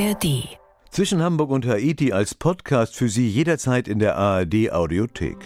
ARD. 0.00 0.48
Zwischen 0.90 1.22
Hamburg 1.22 1.50
und 1.50 1.66
Haiti 1.66 2.12
als 2.12 2.34
Podcast 2.34 2.96
für 2.96 3.08
Sie 3.08 3.28
jederzeit 3.28 3.86
in 3.86 3.98
der 3.98 4.16
ARD 4.16 4.72
Audiothek. 4.72 5.36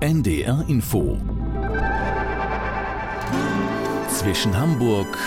NDR 0.00 0.64
Info. 0.68 1.18
Zwischen 4.08 4.56
Hamburg 4.56 5.18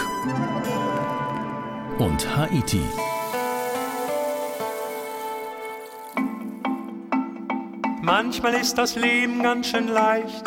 und 1.98 2.38
Haiti. 2.38 2.82
Manchmal 8.02 8.54
ist 8.54 8.78
das 8.78 8.96
Leben 8.96 9.44
ganz 9.44 9.68
schön 9.68 9.90
leicht. 9.90 10.46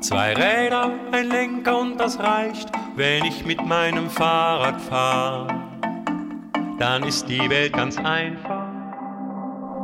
Zwei 0.00 0.34
Räder, 0.34 0.92
ein 1.10 1.28
Lenker 1.28 1.80
und 1.80 1.98
das 1.98 2.18
reicht, 2.20 2.70
wenn 2.94 3.24
ich 3.24 3.44
mit 3.44 3.64
meinem 3.66 4.08
Fahrrad 4.08 4.80
fahre. 4.80 5.59
Dann 6.80 7.02
ist 7.02 7.28
die 7.28 7.50
Welt 7.50 7.74
ganz 7.74 7.98
einfach. 7.98 8.72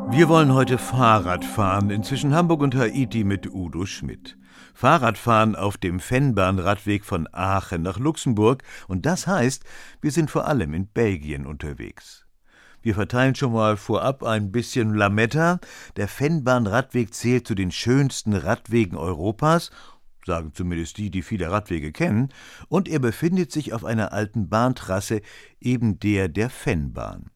Wir 0.08 0.30
wollen 0.30 0.54
heute 0.54 0.78
Fahrrad 0.78 1.44
fahren, 1.44 1.90
inzwischen 1.90 2.34
Hamburg 2.34 2.62
und 2.62 2.74
Haiti 2.74 3.22
mit 3.22 3.52
Udo 3.52 3.84
Schmidt. 3.84 4.38
Fahrradfahren 4.72 5.56
auf 5.56 5.76
dem 5.76 6.00
Fennbahnradweg 6.00 7.04
von 7.04 7.28
Aachen 7.32 7.82
nach 7.82 7.98
Luxemburg 7.98 8.62
und 8.88 9.04
das 9.04 9.26
heißt, 9.26 9.62
wir 10.00 10.10
sind 10.10 10.30
vor 10.30 10.48
allem 10.48 10.72
in 10.72 10.86
Belgien 10.86 11.44
unterwegs. 11.44 12.24
Wir 12.80 12.94
verteilen 12.94 13.34
schon 13.34 13.52
mal 13.52 13.76
vorab 13.76 14.22
ein 14.22 14.50
bisschen 14.50 14.94
Lametta. 14.94 15.58
Der 15.96 16.08
Fennbahnradweg 16.08 17.12
zählt 17.12 17.46
zu 17.46 17.54
den 17.54 17.72
schönsten 17.72 18.32
Radwegen 18.32 18.96
Europas, 18.96 19.70
sagen 20.26 20.52
zumindest 20.52 20.98
die, 20.98 21.10
die 21.10 21.22
viele 21.22 21.50
Radwege 21.50 21.92
kennen, 21.92 22.28
und 22.68 22.88
er 22.88 22.98
befindet 22.98 23.50
sich 23.50 23.72
auf 23.72 23.84
einer 23.84 24.12
alten 24.12 24.48
Bahntrasse, 24.48 25.22
eben 25.60 25.98
der 25.98 26.28
der 26.28 26.50
Fennbahn. 26.50 27.30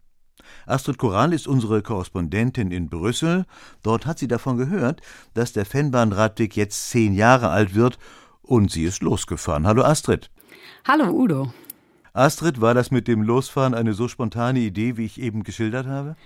Astrid 0.66 0.98
Koral 0.98 1.32
ist 1.32 1.46
unsere 1.46 1.80
Korrespondentin 1.82 2.72
in 2.72 2.88
Brüssel. 2.90 3.46
Dort 3.82 4.04
hat 4.04 4.18
sie 4.18 4.28
davon 4.28 4.56
gehört, 4.56 5.00
dass 5.34 5.52
der 5.52 5.64
Fennbahnradweg 5.64 6.56
jetzt 6.56 6.90
zehn 6.90 7.14
Jahre 7.14 7.50
alt 7.50 7.74
wird 7.74 7.98
und 8.42 8.70
sie 8.70 8.84
ist 8.84 9.02
losgefahren. 9.02 9.66
Hallo 9.66 9.82
Astrid. 9.82 10.30
Hallo 10.84 11.10
Udo. 11.10 11.52
Astrid, 12.12 12.60
war 12.60 12.74
das 12.74 12.90
mit 12.90 13.06
dem 13.06 13.22
Losfahren 13.22 13.74
eine 13.74 13.94
so 13.94 14.08
spontane 14.08 14.58
Idee, 14.58 14.96
wie 14.96 15.04
ich 15.04 15.20
eben 15.20 15.44
geschildert 15.44 15.86
habe? 15.86 16.16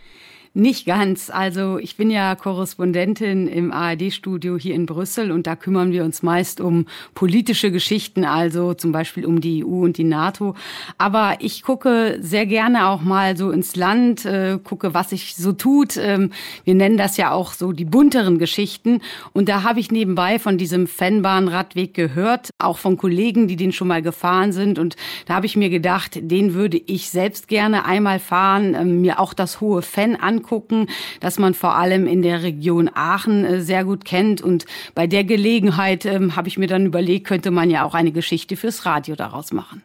Nicht 0.56 0.86
ganz. 0.86 1.30
Also 1.30 1.78
ich 1.78 1.96
bin 1.96 2.10
ja 2.10 2.36
Korrespondentin 2.36 3.48
im 3.48 3.72
ARD-Studio 3.72 4.56
hier 4.56 4.76
in 4.76 4.86
Brüssel 4.86 5.32
und 5.32 5.48
da 5.48 5.56
kümmern 5.56 5.90
wir 5.90 6.04
uns 6.04 6.22
meist 6.22 6.60
um 6.60 6.86
politische 7.12 7.72
Geschichten, 7.72 8.24
also 8.24 8.72
zum 8.72 8.92
Beispiel 8.92 9.26
um 9.26 9.40
die 9.40 9.64
EU 9.64 9.82
und 9.82 9.98
die 9.98 10.04
NATO. 10.04 10.54
Aber 10.96 11.38
ich 11.40 11.64
gucke 11.64 12.18
sehr 12.20 12.46
gerne 12.46 12.86
auch 12.86 13.00
mal 13.00 13.36
so 13.36 13.50
ins 13.50 13.74
Land, 13.74 14.26
äh, 14.26 14.60
gucke, 14.62 14.94
was 14.94 15.10
sich 15.10 15.34
so 15.34 15.50
tut. 15.50 15.96
Ähm, 15.96 16.30
wir 16.62 16.76
nennen 16.76 16.98
das 16.98 17.16
ja 17.16 17.32
auch 17.32 17.52
so 17.52 17.72
die 17.72 17.84
bunteren 17.84 18.38
Geschichten. 18.38 19.00
Und 19.32 19.48
da 19.48 19.64
habe 19.64 19.80
ich 19.80 19.90
nebenbei 19.90 20.38
von 20.38 20.56
diesem 20.56 20.86
Fanbahnradweg 20.86 21.94
gehört, 21.94 22.50
auch 22.58 22.78
von 22.78 22.96
Kollegen, 22.96 23.48
die 23.48 23.56
den 23.56 23.72
schon 23.72 23.88
mal 23.88 24.02
gefahren 24.02 24.52
sind. 24.52 24.78
Und 24.78 24.94
da 25.26 25.34
habe 25.34 25.46
ich 25.46 25.56
mir 25.56 25.68
gedacht, 25.68 26.12
den 26.14 26.54
würde 26.54 26.80
ich 26.86 27.10
selbst 27.10 27.48
gerne 27.48 27.86
einmal 27.86 28.20
fahren, 28.20 28.74
äh, 28.74 28.84
mir 28.84 29.18
auch 29.18 29.34
das 29.34 29.60
hohe 29.60 29.82
Fan 29.82 30.14
angucken 30.14 30.43
angucken, 30.44 30.88
das 31.20 31.38
man 31.38 31.54
vor 31.54 31.76
allem 31.76 32.06
in 32.06 32.22
der 32.22 32.42
Region 32.42 32.90
Aachen 32.94 33.44
äh, 33.44 33.60
sehr 33.60 33.84
gut 33.84 34.04
kennt. 34.04 34.42
Und 34.42 34.66
bei 34.94 35.06
der 35.06 35.24
Gelegenheit 35.24 36.04
ähm, 36.04 36.36
habe 36.36 36.48
ich 36.48 36.58
mir 36.58 36.66
dann 36.66 36.86
überlegt, 36.86 37.26
könnte 37.26 37.50
man 37.50 37.70
ja 37.70 37.84
auch 37.84 37.94
eine 37.94 38.12
Geschichte 38.12 38.56
fürs 38.56 38.86
Radio 38.86 39.16
daraus 39.16 39.52
machen. 39.52 39.82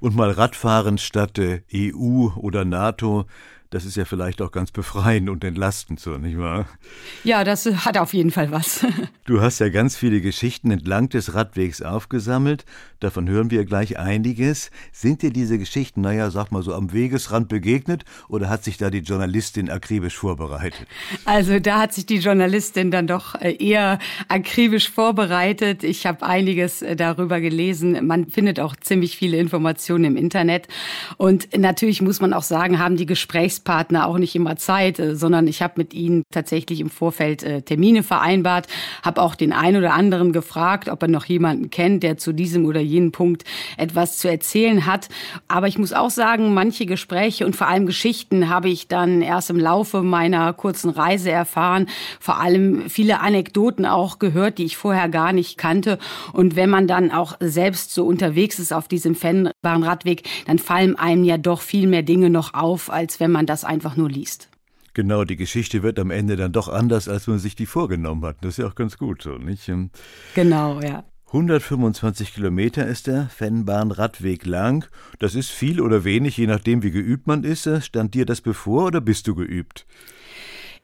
Und 0.00 0.16
mal 0.16 0.30
Radfahren 0.30 0.96
statt 0.96 1.38
EU 1.38 2.28
oder 2.36 2.64
NATO, 2.64 3.26
das 3.70 3.84
ist 3.84 3.96
ja 3.96 4.04
vielleicht 4.04 4.42
auch 4.42 4.50
ganz 4.50 4.72
befreiend 4.72 5.30
und 5.30 5.44
entlastend 5.44 6.00
so, 6.00 6.18
nicht 6.18 6.38
wahr? 6.38 6.66
Ja, 7.22 7.44
das 7.44 7.66
hat 7.66 7.96
auf 7.98 8.12
jeden 8.12 8.30
Fall 8.30 8.50
was. 8.50 8.84
Du 9.26 9.40
hast 9.40 9.60
ja 9.60 9.68
ganz 9.68 9.96
viele 9.96 10.20
Geschichten 10.20 10.72
entlang 10.72 11.08
des 11.08 11.34
Radwegs 11.34 11.82
aufgesammelt. 11.82 12.64
Davon 12.98 13.28
hören 13.28 13.52
wir 13.52 13.64
gleich 13.64 13.96
einiges. 13.96 14.72
Sind 14.90 15.22
dir 15.22 15.30
diese 15.30 15.56
Geschichten, 15.56 16.00
naja, 16.00 16.32
sag 16.32 16.50
mal 16.50 16.64
so, 16.64 16.74
am 16.74 16.92
Wegesrand 16.92 17.48
begegnet 17.48 18.04
oder 18.28 18.48
hat 18.48 18.64
sich 18.64 18.76
da 18.76 18.90
die 18.90 18.98
Journalistin 18.98 19.70
akribisch 19.70 20.16
vorbereitet? 20.16 20.84
Also 21.26 21.60
da 21.60 21.78
hat 21.78 21.92
sich 21.92 22.06
die 22.06 22.16
Journalistin 22.16 22.90
dann 22.90 23.06
doch 23.06 23.36
äh, 23.36 23.52
eher 23.52 24.00
akribisch 24.26 24.90
vorbereitet. 24.90 25.84
Ich 25.84 26.06
habe 26.06 26.26
einiges 26.26 26.82
äh, 26.82 26.96
darüber 26.96 27.40
gelesen. 27.40 28.04
Man 28.04 28.30
findet 28.30 28.58
auch 28.58 28.74
ziemlich 28.74 29.16
viele 29.16 29.36
Informationen 29.36 30.04
im 30.04 30.16
Internet. 30.16 30.66
Und 31.18 31.56
natürlich 31.56 32.02
muss 32.02 32.20
man 32.20 32.32
auch 32.32 32.42
sagen, 32.42 32.80
haben 32.80 32.96
die 32.96 33.06
Gesprächs 33.06 33.59
Gesprächspartner 33.60 34.06
auch 34.06 34.18
nicht 34.18 34.34
immer 34.34 34.56
Zeit, 34.56 34.98
äh, 34.98 35.14
sondern 35.14 35.46
ich 35.46 35.62
habe 35.62 35.74
mit 35.76 35.94
ihnen 35.94 36.22
tatsächlich 36.32 36.80
im 36.80 36.90
Vorfeld 36.90 37.42
äh, 37.42 37.62
Termine 37.62 38.02
vereinbart, 38.02 38.66
habe 39.02 39.22
auch 39.22 39.34
den 39.34 39.52
einen 39.52 39.76
oder 39.76 39.92
anderen 39.94 40.32
gefragt, 40.32 40.88
ob 40.88 41.02
er 41.02 41.08
noch 41.08 41.24
jemanden 41.26 41.70
kennt, 41.70 42.02
der 42.02 42.16
zu 42.16 42.32
diesem 42.32 42.64
oder 42.64 42.80
jenem 42.80 43.12
Punkt 43.12 43.44
etwas 43.76 44.18
zu 44.18 44.28
erzählen 44.28 44.86
hat. 44.86 45.08
Aber 45.48 45.68
ich 45.68 45.78
muss 45.78 45.92
auch 45.92 46.10
sagen, 46.10 46.54
manche 46.54 46.86
Gespräche 46.86 47.46
und 47.46 47.56
vor 47.56 47.68
allem 47.68 47.86
Geschichten 47.86 48.48
habe 48.48 48.68
ich 48.68 48.88
dann 48.88 49.22
erst 49.22 49.50
im 49.50 49.58
Laufe 49.58 50.02
meiner 50.02 50.52
kurzen 50.52 50.90
Reise 50.90 51.30
erfahren. 51.30 51.86
Vor 52.18 52.40
allem 52.40 52.88
viele 52.88 53.20
Anekdoten 53.20 53.86
auch 53.86 54.18
gehört, 54.18 54.58
die 54.58 54.64
ich 54.64 54.76
vorher 54.76 55.08
gar 55.08 55.32
nicht 55.32 55.58
kannte. 55.58 55.98
Und 56.32 56.56
wenn 56.56 56.70
man 56.70 56.86
dann 56.86 57.10
auch 57.10 57.36
selbst 57.40 57.94
so 57.94 58.06
unterwegs 58.06 58.58
ist 58.58 58.72
auf 58.72 58.88
diesem 58.88 59.14
Fennbahnradweg, 59.14 60.22
dann 60.46 60.58
fallen 60.58 60.96
einem 60.96 61.24
ja 61.24 61.38
doch 61.38 61.60
viel 61.60 61.86
mehr 61.86 62.02
Dinge 62.02 62.30
noch 62.30 62.54
auf, 62.54 62.90
als 62.90 63.20
wenn 63.20 63.30
man 63.30 63.46
das 63.50 63.64
einfach 63.64 63.96
nur 63.96 64.08
liest. 64.08 64.48
Genau, 64.94 65.24
die 65.24 65.36
Geschichte 65.36 65.82
wird 65.82 65.98
am 65.98 66.10
Ende 66.10 66.36
dann 66.36 66.52
doch 66.52 66.68
anders, 66.68 67.08
als 67.08 67.26
man 67.26 67.38
sich 67.38 67.54
die 67.56 67.66
vorgenommen 67.66 68.24
hat. 68.24 68.36
Das 68.42 68.50
ist 68.50 68.56
ja 68.58 68.66
auch 68.66 68.74
ganz 68.74 68.96
gut 68.96 69.22
so, 69.22 69.38
nicht? 69.38 69.70
Genau, 70.34 70.80
ja. 70.80 71.04
125 71.26 72.34
Kilometer 72.34 72.86
ist 72.86 73.06
der 73.06 73.28
Fennbahn-Radweg 73.28 74.46
lang. 74.46 74.86
Das 75.20 75.36
ist 75.36 75.50
viel 75.50 75.80
oder 75.80 76.02
wenig, 76.02 76.36
je 76.36 76.48
nachdem, 76.48 76.82
wie 76.82 76.90
geübt 76.90 77.28
man 77.28 77.44
ist. 77.44 77.68
Stand 77.84 78.14
dir 78.14 78.26
das 78.26 78.40
bevor 78.40 78.86
oder 78.86 79.00
bist 79.00 79.28
du 79.28 79.36
geübt? 79.36 79.86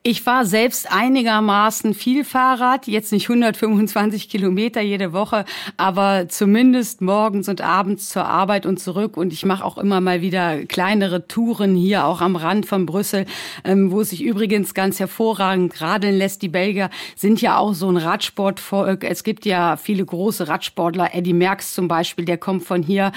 Ich 0.03 0.21
fahre 0.21 0.45
selbst 0.45 0.89
einigermaßen 0.89 1.93
viel 1.93 2.23
Fahrrad, 2.23 2.87
jetzt 2.87 3.11
nicht 3.11 3.29
125 3.29 4.29
Kilometer 4.29 4.79
jede 4.79 5.11
Woche, 5.11 5.43
aber 5.75 6.29
zumindest 6.29 7.01
morgens 7.01 7.49
und 7.49 7.59
abends 7.59 8.09
zur 8.09 8.25
Arbeit 8.25 8.65
und 8.65 8.79
zurück. 8.79 9.17
Und 9.17 9.33
ich 9.33 9.43
mache 9.43 9.65
auch 9.65 9.77
immer 9.77 9.99
mal 9.99 10.21
wieder 10.21 10.63
kleinere 10.65 11.27
Touren 11.27 11.75
hier 11.75 12.05
auch 12.05 12.21
am 12.21 12.37
Rand 12.37 12.65
von 12.65 12.85
Brüssel, 12.85 13.25
ähm, 13.65 13.91
wo 13.91 14.03
sich 14.03 14.23
übrigens 14.23 14.73
ganz 14.73 14.99
hervorragend 14.99 15.81
radeln 15.81 16.17
lässt. 16.17 16.41
Die 16.41 16.47
Belgier 16.47 16.89
sind 17.17 17.41
ja 17.41 17.57
auch 17.57 17.73
so 17.73 17.89
ein 17.89 17.97
Radsportvolk. 17.97 19.03
Es 19.03 19.25
gibt 19.25 19.45
ja 19.45 19.75
viele 19.75 20.05
große 20.05 20.47
Radsportler. 20.47 21.15
Eddie 21.15 21.33
Merckx 21.33 21.73
zum 21.73 21.89
Beispiel, 21.89 22.23
der 22.23 22.37
kommt 22.37 22.63
von 22.63 22.81
hier. 22.81 23.11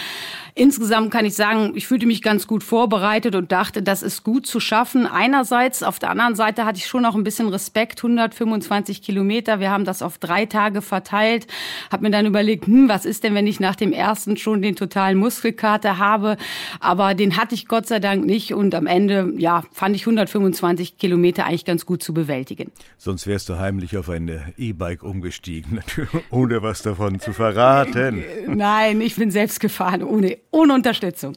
Insgesamt 0.56 1.12
kann 1.12 1.24
ich 1.24 1.34
sagen, 1.34 1.72
ich 1.76 1.86
fühlte 1.86 2.06
mich 2.06 2.20
ganz 2.20 2.48
gut 2.48 2.64
vorbereitet 2.64 3.36
und 3.36 3.52
dachte, 3.52 3.82
das 3.82 4.02
ist 4.02 4.24
gut 4.24 4.46
zu 4.46 4.58
schaffen. 4.58 5.06
Einerseits, 5.06 5.84
auf 5.84 6.00
der 6.00 6.10
anderen 6.10 6.34
Seite 6.34 6.64
hatte 6.70 6.78
ich 6.78 6.86
schon 6.86 7.02
noch 7.02 7.16
ein 7.16 7.24
bisschen 7.24 7.48
Respekt. 7.48 7.98
125 7.98 9.02
Kilometer, 9.02 9.58
wir 9.58 9.72
haben 9.72 9.84
das 9.84 10.02
auf 10.02 10.18
drei 10.18 10.46
Tage 10.46 10.82
verteilt. 10.82 11.48
Hab 11.90 12.00
mir 12.00 12.12
dann 12.12 12.26
überlegt, 12.26 12.68
hm, 12.68 12.88
was 12.88 13.04
ist 13.04 13.24
denn, 13.24 13.34
wenn 13.34 13.48
ich 13.48 13.58
nach 13.58 13.74
dem 13.74 13.92
ersten 13.92 14.36
schon 14.36 14.62
den 14.62 14.76
totalen 14.76 15.18
Muskelkater 15.18 15.98
habe? 15.98 16.36
Aber 16.78 17.14
den 17.14 17.36
hatte 17.36 17.56
ich 17.56 17.66
Gott 17.66 17.88
sei 17.88 17.98
Dank 17.98 18.24
nicht 18.24 18.54
und 18.54 18.72
am 18.76 18.86
Ende, 18.86 19.32
ja, 19.36 19.64
fand 19.72 19.96
ich 19.96 20.02
125 20.02 20.96
Kilometer 20.96 21.44
eigentlich 21.44 21.64
ganz 21.64 21.86
gut 21.86 22.04
zu 22.04 22.14
bewältigen. 22.14 22.70
Sonst 22.96 23.26
wärst 23.26 23.48
du 23.48 23.58
heimlich 23.58 23.96
auf 23.96 24.08
ein 24.08 24.30
E-Bike 24.56 25.02
umgestiegen, 25.02 25.80
ohne 26.30 26.62
was 26.62 26.82
davon 26.82 27.18
zu 27.18 27.32
verraten. 27.32 28.22
Nein, 28.46 29.00
ich 29.00 29.16
bin 29.16 29.32
selbst 29.32 29.58
gefahren, 29.58 30.04
ohne, 30.04 30.38
ohne 30.52 30.74
Unterstützung. 30.74 31.34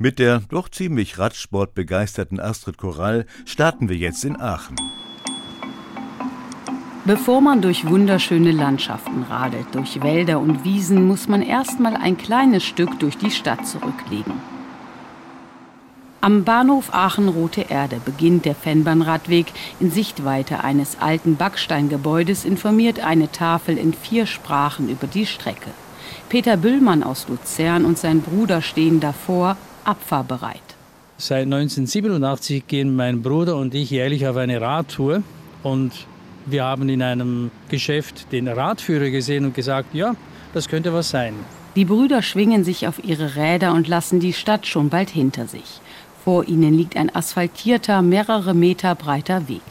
Mit 0.00 0.20
der 0.20 0.42
doch 0.48 0.68
ziemlich 0.68 1.18
radsportbegeisterten 1.18 2.38
Astrid 2.38 2.78
Korall 2.78 3.26
starten 3.46 3.88
wir 3.88 3.96
jetzt 3.96 4.24
in 4.24 4.40
Aachen. 4.40 4.76
Bevor 7.04 7.40
man 7.40 7.62
durch 7.62 7.84
wunderschöne 7.84 8.52
Landschaften 8.52 9.24
radelt, 9.24 9.66
durch 9.72 10.00
Wälder 10.00 10.38
und 10.38 10.62
Wiesen, 10.62 11.04
muss 11.04 11.26
man 11.26 11.42
erstmal 11.42 11.96
ein 11.96 12.16
kleines 12.16 12.64
Stück 12.64 13.00
durch 13.00 13.18
die 13.18 13.32
Stadt 13.32 13.66
zurücklegen. 13.66 14.34
Am 16.20 16.44
Bahnhof 16.44 16.94
Aachen-Rote 16.94 17.62
Erde 17.62 18.00
beginnt 18.04 18.44
der 18.44 18.54
Fennbahnradweg. 18.54 19.46
In 19.80 19.90
Sichtweite 19.90 20.62
eines 20.62 21.00
alten 21.00 21.34
Backsteingebäudes 21.34 22.44
informiert 22.44 23.00
eine 23.00 23.32
Tafel 23.32 23.76
in 23.76 23.92
vier 23.92 24.26
Sprachen 24.26 24.88
über 24.88 25.08
die 25.08 25.26
Strecke. 25.26 25.70
Peter 26.28 26.56
Büllmann 26.56 27.02
aus 27.02 27.26
Luzern 27.26 27.84
und 27.84 27.98
sein 27.98 28.20
Bruder 28.20 28.62
stehen 28.62 29.00
davor, 29.00 29.56
abfahrbereit. 29.88 30.62
Seit 31.16 31.44
1987 31.44 32.66
gehen 32.66 32.94
mein 32.94 33.22
Bruder 33.22 33.56
und 33.56 33.74
ich 33.74 33.90
jährlich 33.90 34.26
auf 34.28 34.36
eine 34.36 34.60
Radtour 34.60 35.22
und 35.62 35.92
wir 36.46 36.64
haben 36.64 36.88
in 36.88 37.02
einem 37.02 37.50
Geschäft 37.68 38.30
den 38.32 38.46
Radführer 38.46 39.10
gesehen 39.10 39.44
und 39.44 39.54
gesagt, 39.54 39.94
ja, 39.94 40.14
das 40.54 40.68
könnte 40.68 40.92
was 40.92 41.10
sein. 41.10 41.34
Die 41.74 41.84
Brüder 41.84 42.22
schwingen 42.22 42.64
sich 42.64 42.86
auf 42.86 43.02
ihre 43.04 43.36
Räder 43.36 43.72
und 43.72 43.88
lassen 43.88 44.20
die 44.20 44.32
Stadt 44.32 44.66
schon 44.66 44.88
bald 44.88 45.10
hinter 45.10 45.46
sich. 45.46 45.80
Vor 46.24 46.46
ihnen 46.46 46.74
liegt 46.74 46.96
ein 46.96 47.14
asphaltierter, 47.14 48.02
mehrere 48.02 48.54
Meter 48.54 48.94
breiter 48.94 49.48
Weg. 49.48 49.62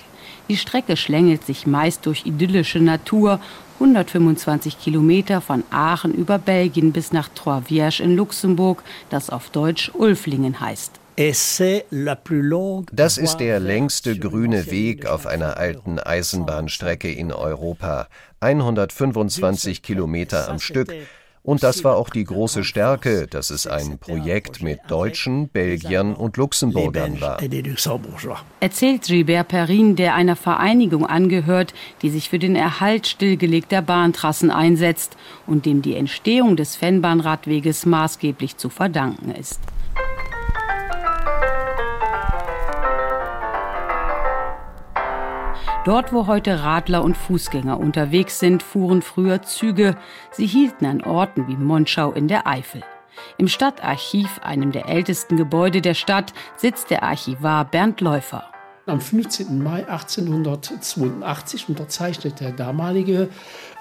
Die 0.49 0.57
Strecke 0.57 0.95
schlängelt 0.95 1.45
sich 1.45 1.67
meist 1.67 2.05
durch 2.05 2.25
idyllische 2.25 2.79
Natur 2.79 3.39
125 3.79 4.79
Kilometer 4.79 5.39
von 5.39 5.63
Aachen 5.69 6.13
über 6.13 6.39
Belgien 6.39 6.91
bis 6.91 7.11
nach 7.11 7.29
Trois-Vierges 7.29 7.99
in 7.99 8.15
Luxemburg, 8.15 8.83
das 9.09 9.29
auf 9.29 9.49
Deutsch 9.51 9.91
Ulflingen 9.93 10.59
heißt. 10.59 10.99
Das 12.91 13.17
ist 13.17 13.37
der 13.37 13.59
längste 13.59 14.19
grüne 14.19 14.71
Weg 14.71 15.05
auf 15.05 15.25
einer 15.25 15.57
alten 15.57 15.99
Eisenbahnstrecke 15.99 17.11
in 17.11 17.31
Europa. 17.31 18.07
125 18.39 19.81
Kilometer 19.81 20.49
am 20.49 20.59
Stück. 20.59 20.93
Und 21.47 21.63
das 21.63 21.85
war 21.85 21.95
auch 21.95 22.09
die 22.09 22.25
große 22.25 22.65
Stärke, 22.65 23.25
dass 23.25 23.51
es 23.51 23.67
ein 23.67 23.99
Projekt 23.99 24.61
mit 24.61 24.79
Deutschen, 24.89 25.47
Belgiern 25.47 26.13
und 26.13 26.35
Luxemburgern 26.35 27.21
war. 27.21 27.39
Erzählt 28.59 29.03
Gilbert 29.03 29.47
Perrin, 29.47 29.95
der 29.95 30.15
einer 30.15 30.35
Vereinigung 30.35 31.05
angehört, 31.05 31.73
die 32.01 32.09
sich 32.09 32.27
für 32.27 32.37
den 32.37 32.57
Erhalt 32.57 33.07
stillgelegter 33.07 33.81
Bahntrassen 33.81 34.51
einsetzt 34.51 35.15
und 35.45 35.65
dem 35.65 35.81
die 35.81 35.95
Entstehung 35.95 36.57
des 36.57 36.75
Fennbahnradweges 36.75 37.85
maßgeblich 37.85 38.57
zu 38.57 38.67
verdanken 38.67 39.31
ist. 39.31 39.61
Dort, 45.87 46.11
wo 46.11 46.27
heute 46.27 46.63
Radler 46.63 47.01
und 47.01 47.15
Fußgänger 47.15 47.79
unterwegs 47.79 48.39
sind, 48.39 48.61
fuhren 48.61 49.01
früher 49.01 49.41
Züge. 49.43 49.95
Sie 50.31 50.45
hielten 50.45 50.85
an 50.85 51.01
Orten 51.01 51.47
wie 51.47 51.55
Monschau 51.55 52.11
in 52.11 52.27
der 52.27 52.45
Eifel. 52.45 52.81
Im 53.37 53.47
Stadtarchiv, 53.47 54.41
einem 54.43 54.73
der 54.73 54.89
ältesten 54.89 55.37
Gebäude 55.37 55.79
der 55.79 55.93
Stadt, 55.93 56.33
sitzt 56.57 56.89
der 56.89 57.03
Archivar 57.03 57.63
Bernd 57.63 58.01
Läufer. 58.01 58.43
Am 58.85 58.99
15. 58.99 59.63
Mai 59.63 59.87
1882 59.87 61.69
unterzeichnet 61.69 62.41
der 62.41 62.51
damalige 62.51 63.29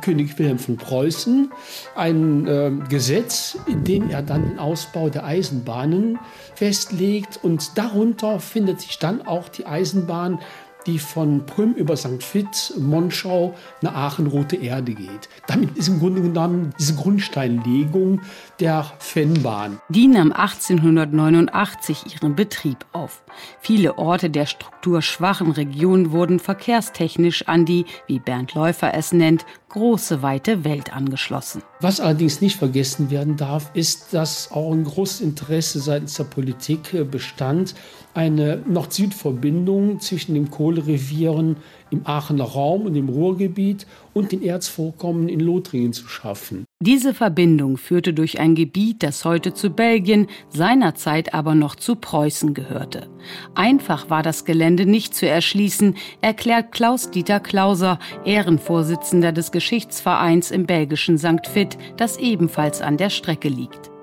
König 0.02 0.37
Wilhelm 0.38 0.59
von 0.59 0.76
Preußen 0.76 1.52
ein 1.94 2.47
äh, 2.47 2.73
Gesetz, 2.88 3.56
in 3.67 3.85
dem 3.85 4.11
er 4.11 4.23
dann 4.23 4.49
den 4.49 4.59
Ausbau 4.59 5.09
der 5.09 5.25
Eisenbahnen 5.25 6.19
festlegt. 6.55 7.38
Und 7.43 7.79
darunter 7.79 8.41
findet 8.41 8.81
sich 8.81 8.99
dann 8.99 9.25
auch 9.25 9.49
die 9.49 9.67
Eisenbahn 9.67 10.41
die 10.87 10.99
von 10.99 11.44
Prüm 11.47 11.75
über 11.75 11.97
St. 11.97 12.23
Vith, 12.23 12.75
Monschau 12.79 13.55
nach 13.83 13.94
Aachen 13.94 14.27
Rote 14.27 14.56
Erde 14.56 14.94
geht. 14.94 15.29
Damit 15.47 15.77
ist 15.77 15.88
im 15.88 15.99
Grunde 15.99 16.23
genommen 16.23 16.73
diese 16.79 16.94
Grundsteinlegung 16.94 18.21
der 18.61 18.87
Fennbahn. 18.99 19.81
Die 19.88 20.06
nahm 20.06 20.33
1889 20.33 22.15
ihren 22.15 22.37
Betrieb 22.37 22.87
auf. 22.93 23.23
Viele 23.61 23.99
Orte 23.99 24.31
der 24.31 24.47
strukturschwachen 24.47 25.50
Region 25.50 26.12
wurden 26.12 26.38
verkehrstechnisch 26.38 27.49
an 27.49 27.65
die, 27.65 27.85
wie 28.06 28.19
Bernd 28.19 28.55
Läufer 28.55 28.94
es 28.94 29.12
nennt, 29.12 29.44
große 29.77 30.23
weite 30.23 30.65
Welt 30.65 30.94
angeschlossen. 30.94 31.62
Was 31.81 32.00
allerdings 32.00 32.41
nicht 32.41 32.56
vergessen 32.56 33.11
werden 33.11 33.37
darf, 33.37 33.71
ist, 33.75 34.15
dass 34.15 34.50
auch 34.50 34.73
ein 34.73 34.85
großes 34.85 35.21
Interesse 35.21 35.81
seitens 35.81 36.15
der 36.15 36.25
Politik 36.25 37.11
bestand, 37.11 37.75
eine 38.15 38.62
Nord-Süd-Verbindung 38.67 40.00
zwischen 40.00 40.33
den 40.33 40.50
Kohlerevieren 40.76 41.56
im 41.90 42.02
Aachener 42.05 42.44
Raum 42.44 42.82
und 42.82 42.96
im 42.96 43.08
Ruhrgebiet 43.08 43.87
und 44.12 44.32
den 44.32 44.43
Erzvorkommen 44.43 45.28
in 45.28 45.40
Lothringen 45.40 45.93
zu 45.93 46.08
schaffen. 46.08 46.64
Diese 46.81 47.14
Verbindung 47.14 47.76
führte 47.76 48.12
durch 48.12 48.38
ein 48.38 48.55
Gebiet, 48.55 49.02
das 49.02 49.25
heute 49.25 49.55
zu 49.55 49.70
Belgien, 49.70 50.26
seinerzeit 50.50 51.32
aber 51.32 51.55
noch 51.55 51.76
zu 51.76 51.96
Preußen 51.96 52.55
gehörte. 52.55 53.08
Einfach 53.55 54.11
war 54.11 54.23
das 54.23 54.44
Gelände 54.44 54.87
nicht 54.87 55.14
zu 55.14 55.26
erschließen, 55.28 55.94
erklärt 56.20 56.73
Klaus-Dieter 56.73 57.40
Klauser, 57.40 57.99
Ehrenvorsitzender 58.25 59.32
des 59.32 59.52
Geschichtsvereins 59.52 60.50
im 60.50 60.67
belgischen 60.67 61.19
St. 61.19 61.55
Vith, 61.55 61.78
das 61.96 62.19
ebenfalls 62.19 62.82
an 62.82 62.96
der 62.96 63.11
Strecke 63.11 63.49
liegt. 63.49 63.96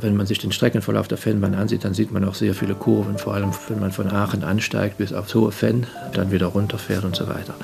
Wenn 0.00 0.16
man 0.16 0.26
sich 0.26 0.38
den 0.38 0.52
Streckenverlauf 0.52 1.08
der 1.08 1.18
Fennbahn 1.18 1.54
ansieht, 1.54 1.84
dann 1.84 1.94
sieht 1.94 2.10
man 2.10 2.24
auch 2.24 2.34
sehr 2.34 2.54
viele 2.54 2.74
Kurven, 2.74 3.16
vor 3.18 3.34
allem 3.34 3.50
wenn 3.68 3.80
man 3.80 3.92
von 3.92 4.10
Aachen 4.10 4.42
ansteigt 4.42 4.98
bis 4.98 5.12
aufs 5.12 5.34
hohe 5.34 5.52
Fenn, 5.52 5.86
dann 6.12 6.32
wieder 6.32 6.46
runterfährt 6.46 7.04
und 7.04 7.14
so 7.14 7.28
weiter. 7.28 7.54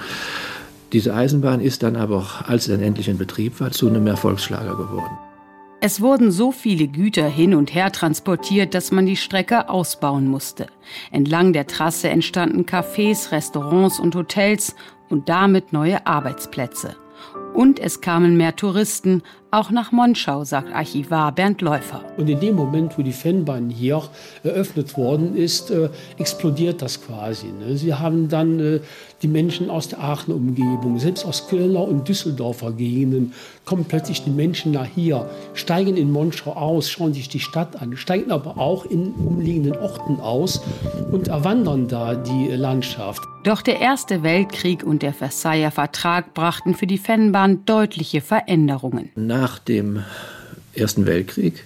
Diese 0.93 1.15
Eisenbahn 1.15 1.61
ist 1.61 1.83
dann 1.83 1.97
aber, 1.97 2.27
als 2.47 2.65
sie 2.65 2.73
dann 2.73 2.83
endlich 2.83 3.09
in 3.09 3.19
Betrieb 3.19 3.61
war, 3.61 3.71
zu 3.71 3.89
einem 3.89 4.07
Erfolgsschlager 4.07 4.77
geworden. 4.77 5.19
Es 5.83 6.01
wurden 6.01 6.31
so 6.31 6.53
viele 6.53 6.89
Güter 6.89 7.27
hin 7.27 7.55
und 7.55 7.75
her 7.75 7.91
transportiert, 7.91 8.75
dass 8.75 8.93
man 8.93 9.07
die 9.07 9.17
Strecke 9.17 9.71
ausbauen 9.71 10.27
musste. 10.27 10.67
Entlang 11.11 11.53
der 11.55 11.67
Trasse 11.67 12.11
entstanden 12.11 12.67
Cafés, 12.67 13.33
Restaurants 13.33 13.99
und 13.99 14.15
Hotels 14.15 14.75
und 15.09 15.29
damit 15.31 15.73
neue 15.73 16.07
Arbeitsplätze. 16.07 16.97
Und 17.55 17.79
es 17.79 18.01
kamen 18.01 18.37
mehr 18.37 18.57
Touristen, 18.57 19.23
auch 19.51 19.71
nach 19.71 19.93
Monschau, 19.93 20.45
sagt 20.45 20.73
Archivar 20.75 21.33
Bernd 21.33 21.61
Läufer. 21.61 22.05
Und 22.17 22.29
in 22.29 22.39
dem 22.41 22.55
Moment, 22.55 22.97
wo 22.97 23.03
die 23.03 23.13
Fennbahn 23.13 23.71
hier 23.71 24.03
eröffnet 24.45 24.97
worden 24.97 25.37
ist, 25.37 25.71
äh, 25.71 25.89
explodiert 26.19 26.83
das 26.83 27.03
quasi. 27.03 27.47
Ne? 27.47 27.77
Sie 27.77 27.95
haben 27.95 28.29
dann 28.29 28.61
äh, 28.61 28.81
die 29.23 29.29
Menschen 29.29 29.69
aus 29.71 29.89
der 29.89 30.01
Aachener 30.01 30.37
Umgebung, 30.37 30.99
selbst 30.99 31.25
aus 31.27 31.49
Kölner 31.49 31.83
und 31.83 32.09
Düsseldorfer 32.09 32.73
Gegenden, 32.73 33.33
kommen 33.65 33.85
plötzlich 33.85 34.25
die 34.25 34.31
Menschen 34.31 34.73
nach 34.73 34.87
hier, 34.87 35.29
steigen 35.55 35.97
in 35.97 36.11
Monschau 36.11 36.53
aus, 36.53 36.91
schauen 36.91 37.13
sich 37.13 37.29
die 37.29 37.41
Stadt 37.41 37.81
an, 37.81 37.97
steigen 37.97 38.31
aber 38.31 38.59
auch 38.59 38.85
in 38.87 39.13
umliegenden 39.13 39.77
Orten 39.77 40.21
aus 40.21 40.61
und 41.11 41.29
erwandern 41.29 41.89
da 41.89 42.15
die 42.15 42.49
Landschaft. 42.49 43.23
Doch 43.43 43.63
der 43.63 43.81
Erste 43.81 44.23
Weltkrieg 44.23 44.85
und 44.85 45.03
der 45.03 45.15
Versailler 45.15 45.71
Vertrag 45.71 46.35
brachten 46.35 46.75
für 46.75 46.87
die 46.87 46.99
Fennbahn 46.99 47.65
deutliche 47.65 48.21
Veränderungen. 48.21 49.11
Na 49.15 49.40
nach 49.41 49.59
dem 49.59 50.05
Ersten 50.75 51.07
Weltkrieg 51.07 51.65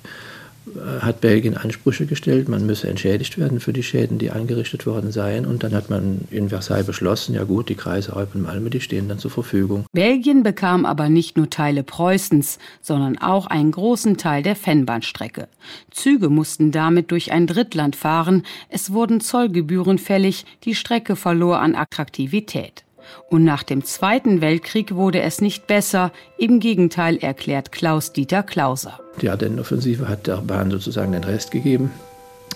äh, 0.67 1.00
hat 1.00 1.21
Belgien 1.21 1.56
Ansprüche 1.56 2.06
gestellt, 2.06 2.49
man 2.49 2.65
müsse 2.67 2.88
entschädigt 2.88 3.37
werden 3.37 3.59
für 3.59 3.73
die 3.73 3.82
Schäden, 3.82 4.19
die 4.19 4.31
angerichtet 4.31 4.87
worden 4.87 5.11
seien. 5.11 5.44
Und 5.44 5.65
dann 5.65 5.75
hat 5.75 5.91
man 5.91 6.21
in 6.31 6.50
Versailles 6.50 6.87
beschlossen, 6.87 7.35
ja 7.35 7.43
gut, 7.43 7.69
die 7.69 7.75
Kreise 7.75 8.15
Eupen 8.15 8.43
Malme, 8.43 8.71
die 8.71 8.81
stehen 8.81 9.09
dann 9.09 9.19
zur 9.19 9.32
Verfügung. 9.32 9.87
Belgien 9.93 10.44
bekam 10.44 10.87
aber 10.87 11.09
nicht 11.09 11.37
nur 11.37 11.50
Teile 11.50 11.82
Preußens, 11.82 12.59
sondern 12.81 13.19
auch 13.19 13.47
einen 13.47 13.73
großen 13.73 14.17
Teil 14.19 14.44
der 14.44 14.55
Fennbahnstrecke. 14.55 15.49
Züge 15.91 16.29
mussten 16.31 16.70
damit 16.70 17.11
durch 17.11 17.32
ein 17.32 17.49
Drittland 17.49 17.97
fahren, 17.97 18.44
es 18.69 18.93
wurden 18.93 19.20
Zollgebühren 19.20 19.99
fällig, 19.99 20.46
die 20.65 20.77
Strecke 20.77 21.17
verlor 21.17 21.58
an 21.58 21.75
Attraktivität. 21.75 22.83
Und 23.29 23.44
nach 23.44 23.63
dem 23.63 23.84
Zweiten 23.84 24.41
Weltkrieg 24.41 24.94
wurde 24.94 25.20
es 25.20 25.41
nicht 25.41 25.67
besser, 25.67 26.13
im 26.39 26.61
Gegenteil 26.61 27.17
erklärt 27.19 27.73
Klaus-Dieter 27.73 28.43
Klauser. 28.43 29.01
Die 29.20 29.31
Ardennenoffensive 29.31 30.08
hat 30.08 30.27
der 30.27 30.39
Bahn 30.39 30.70
sozusagen 30.70 31.13
den 31.13 31.25
Rest 31.25 31.51
gegeben. 31.51 31.91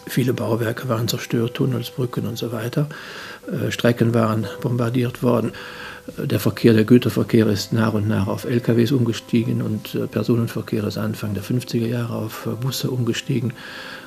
Viele 0.09 0.33
Bauwerke 0.33 0.89
waren 0.89 1.09
zerstört, 1.09 1.55
Tunnels, 1.55 1.91
Brücken 1.91 2.27
und 2.27 2.39
so 2.39 2.53
weiter. 2.53 2.89
Äh, 3.47 3.71
Strecken 3.71 4.15
waren 4.15 4.47
bombardiert 4.61 5.23
worden. 5.23 5.53
Äh, 6.17 6.27
der 6.27 6.41
Verkehr, 6.41 6.73
der 6.73 6.85
Güterverkehr 6.85 7.47
ist 7.47 7.73
nach 7.73 7.93
und 7.93 8.09
nach 8.09 8.27
auf 8.27 8.45
LKWs 8.45 8.93
umgestiegen 8.93 9.63
und 9.63 9.95
äh, 9.95 10.07
Personenverkehr 10.07 10.85
ist 10.85 10.99
Anfang 10.99 11.35
der 11.35 11.43
50er 11.43 11.87
Jahre 11.87 12.15
auf 12.15 12.49
Busse 12.61 12.91
umgestiegen, 12.91 13.53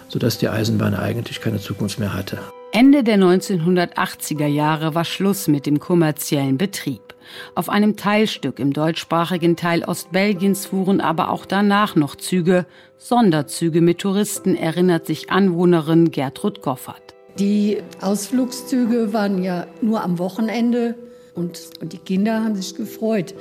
sodass 0.08 0.38
die 0.38 0.50
Eisenbahn 0.50 0.96
eigentlich 0.96 1.42
keine 1.42 1.60
Zukunft 1.60 2.00
mehr 2.00 2.14
hatte. 2.14 2.40
Ende 2.82 3.04
der 3.04 3.20
1980er 3.20 4.48
Jahre 4.48 4.96
war 4.96 5.06
Schluss 5.06 5.48
mit 5.48 5.68
dem 5.68 5.78
kommerziellen 5.78 6.58
Betrieb. 6.58 7.14
Auf 7.54 7.70
einem 7.70 7.96
Teilstück 7.96 8.58
im 8.58 8.74
deutschsprachigen 8.74 9.56
Teil 9.56 9.84
Ostbelgiens 9.84 10.66
fuhren 10.66 11.00
aber 11.00 11.30
auch 11.30 11.46
danach 11.46 11.96
noch 11.96 12.16
Züge, 12.16 12.66
Sonderzüge 12.98 13.82
mit 13.82 14.00
Touristen, 14.00 14.56
erinnert 14.56 15.06
sich 15.06 15.30
Anwohnerin 15.30 16.10
Gertrud 16.10 16.64
Goffert. 16.64 17.14
Die 17.38 17.78
Ausflugszüge 18.02 19.14
waren 19.14 19.44
ja 19.44 19.68
nur 19.84 20.04
am 20.04 20.18
Wochenende 20.18 20.96
und, 21.36 21.60
und 21.82 21.94
die 21.94 22.00
Kinder 22.00 22.44
haben 22.44 22.56
sich 22.56 22.74
gefreut. 22.74 23.36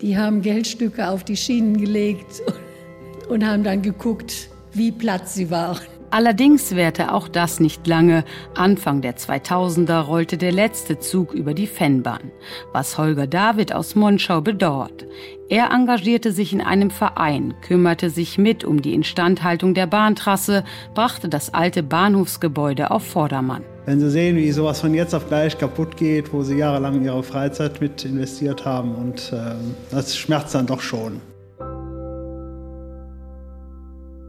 Die 0.00 0.16
haben 0.16 0.40
Geldstücke 0.40 1.10
auf 1.10 1.22
die 1.22 1.36
Schienen 1.36 1.76
gelegt 1.76 2.40
und 3.28 3.46
haben 3.46 3.62
dann 3.62 3.82
geguckt, 3.82 4.48
wie 4.72 4.90
platt 4.90 5.28
sie 5.28 5.50
waren. 5.50 5.95
Allerdings 6.10 6.74
währte 6.74 7.12
auch 7.12 7.28
das 7.28 7.60
nicht 7.60 7.86
lange. 7.86 8.24
Anfang 8.54 9.02
der 9.02 9.16
2000er 9.16 10.00
rollte 10.00 10.38
der 10.38 10.52
letzte 10.52 10.98
Zug 10.98 11.32
über 11.32 11.54
die 11.54 11.66
Fennbahn, 11.66 12.30
was 12.72 12.98
Holger 12.98 13.26
David 13.26 13.74
aus 13.74 13.94
Monschau 13.94 14.40
bedauert. 14.40 15.06
Er 15.48 15.70
engagierte 15.70 16.32
sich 16.32 16.52
in 16.52 16.60
einem 16.60 16.90
Verein, 16.90 17.54
kümmerte 17.60 18.10
sich 18.10 18.36
mit 18.36 18.64
um 18.64 18.82
die 18.82 18.94
Instandhaltung 18.94 19.74
der 19.74 19.86
Bahntrasse, 19.86 20.64
brachte 20.94 21.28
das 21.28 21.54
alte 21.54 21.82
Bahnhofsgebäude 21.82 22.90
auf 22.90 23.04
Vordermann. 23.04 23.62
Wenn 23.84 24.00
Sie 24.00 24.10
sehen, 24.10 24.36
wie 24.36 24.50
sowas 24.50 24.80
von 24.80 24.94
jetzt 24.94 25.14
auf 25.14 25.28
gleich 25.28 25.56
kaputt 25.56 25.96
geht, 25.96 26.32
wo 26.32 26.42
Sie 26.42 26.56
jahrelang 26.56 27.04
Ihre 27.04 27.22
Freizeit 27.22 27.80
mit 27.80 28.04
investiert 28.04 28.64
haben, 28.64 28.96
und 28.96 29.32
äh, 29.32 29.54
das 29.92 30.16
schmerzt 30.16 30.56
dann 30.56 30.66
doch 30.66 30.80
schon. 30.80 31.20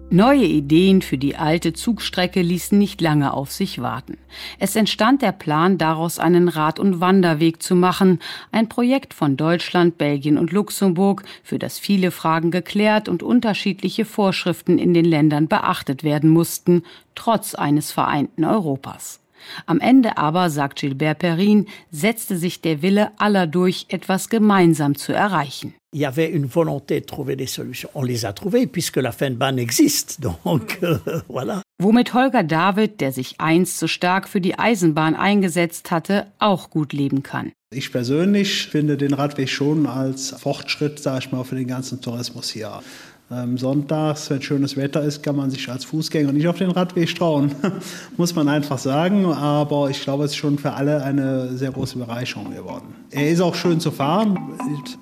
Neue 0.10 0.46
Ideen 0.46 1.02
für 1.02 1.18
die 1.18 1.36
alte 1.36 1.74
Zugstrecke 1.74 2.42
ließen 2.42 2.78
nicht 2.78 3.02
lange 3.02 3.34
auf 3.34 3.52
sich 3.52 3.82
warten. 3.82 4.18
Es 4.58 4.78
entstand 4.78 5.22
der 5.22 5.34
Plan, 5.34 5.78
daraus 5.78 6.18
einen 6.18 6.48
Rad- 6.48 6.80
und 6.80 7.02
Wanderweg 7.02 7.62
zu 7.62 7.76
machen, 7.76 8.20
ein 8.54 8.70
Projekt 8.70 9.14
von 9.14 9.36
Deutschland, 9.36 9.98
Belgien 9.98 10.38
und 10.38 10.54
Luxemburg, 10.54 11.24
für 11.44 11.60
das 11.60 11.78
viele 11.78 12.12
Fragen 12.12 12.52
geklärt 12.52 13.10
und 13.10 13.22
unterschiedliche 13.22 14.06
Vorschriften 14.06 14.78
in 14.78 14.94
den 14.94 15.06
Ländern 15.06 15.50
beachtet 15.50 16.06
werden 16.06 16.30
mussten, 16.30 16.84
trotz 17.14 17.54
eines 17.54 17.92
vereinten 17.92 18.46
Europas. 18.46 19.20
Am 19.66 19.80
Ende 19.80 20.18
aber, 20.18 20.50
sagt 20.50 20.80
Gilbert 20.80 21.20
Perrin, 21.20 21.68
setzte 21.92 22.38
sich 22.38 22.62
der 22.62 22.82
Wille 22.82 23.12
aller 23.18 23.48
durch, 23.48 23.86
etwas 23.90 24.30
gemeinsam 24.30 24.96
zu 24.96 25.14
erreichen. 25.14 25.74
Il 25.94 26.02
y 26.02 26.06
avait 26.06 26.30
une 26.30 26.46
volonté 26.46 27.00
de 27.00 27.06
trouver 27.06 27.36
des 27.36 27.48
solutions. 27.48 27.90
On 27.96 28.04
les 28.04 28.26
a 28.26 28.34
trouvées 28.34 28.68
puisque 28.68 28.98
la 28.98 29.12
Fenbahn 29.12 29.58
existe. 29.58 30.20
Donc 30.44 30.80
euh, 30.84 30.98
voilà. 31.30 31.62
Womit 31.80 32.14
Holger 32.14 32.44
David, 32.44 33.00
der 33.00 33.12
sich 33.12 33.40
einst 33.40 33.80
so 33.80 33.88
stark 33.88 34.28
für 34.28 34.42
die 34.42 34.60
Eisenbahn 34.60 35.16
eingesetzt 35.16 35.90
hatte, 35.90 36.28
auch 36.40 36.70
gut 36.70 36.92
leben 36.92 37.24
kann. 37.24 37.52
Ich 37.74 37.92
persönlich 37.92 38.68
finde 38.68 38.98
den 38.98 39.14
Radweg 39.14 39.50
schon 39.50 39.88
als 39.88 40.32
Fortschritt, 40.32 41.00
sage 41.00 41.20
ich 41.20 41.32
mal, 41.32 41.44
für 41.44 41.56
den 41.56 41.68
ganzen 41.68 42.02
Tourismus 42.02 42.50
hier. 42.50 42.82
Ähm, 43.30 43.58
sonntags, 43.58 44.30
wenn 44.30 44.42
schönes 44.42 44.78
Wetter 44.78 45.02
ist, 45.02 45.22
kann 45.22 45.36
man 45.36 45.52
sich 45.52 45.68
als 45.68 45.84
Fußgänger 45.84 46.32
nicht 46.32 46.48
auf 46.48 46.60
den 46.60 46.72
Radweg 46.72 47.14
trauen, 47.14 47.52
muss 48.18 48.34
man 48.34 48.48
einfach 48.48 48.78
sagen. 48.78 49.26
Aber 49.26 49.90
ich 49.90 50.02
glaube, 50.02 50.24
es 50.24 50.32
ist 50.32 50.38
schon 50.38 50.58
für 50.58 50.72
alle 50.72 51.04
eine 51.04 51.50
sehr 51.58 51.72
große 51.72 51.98
Bereicherung 51.98 52.54
geworden. 52.54 52.96
Er 53.12 53.30
ist 53.30 53.42
auch 53.42 53.54
schön 53.54 53.82
zu 53.82 53.92
fahren, 53.92 54.40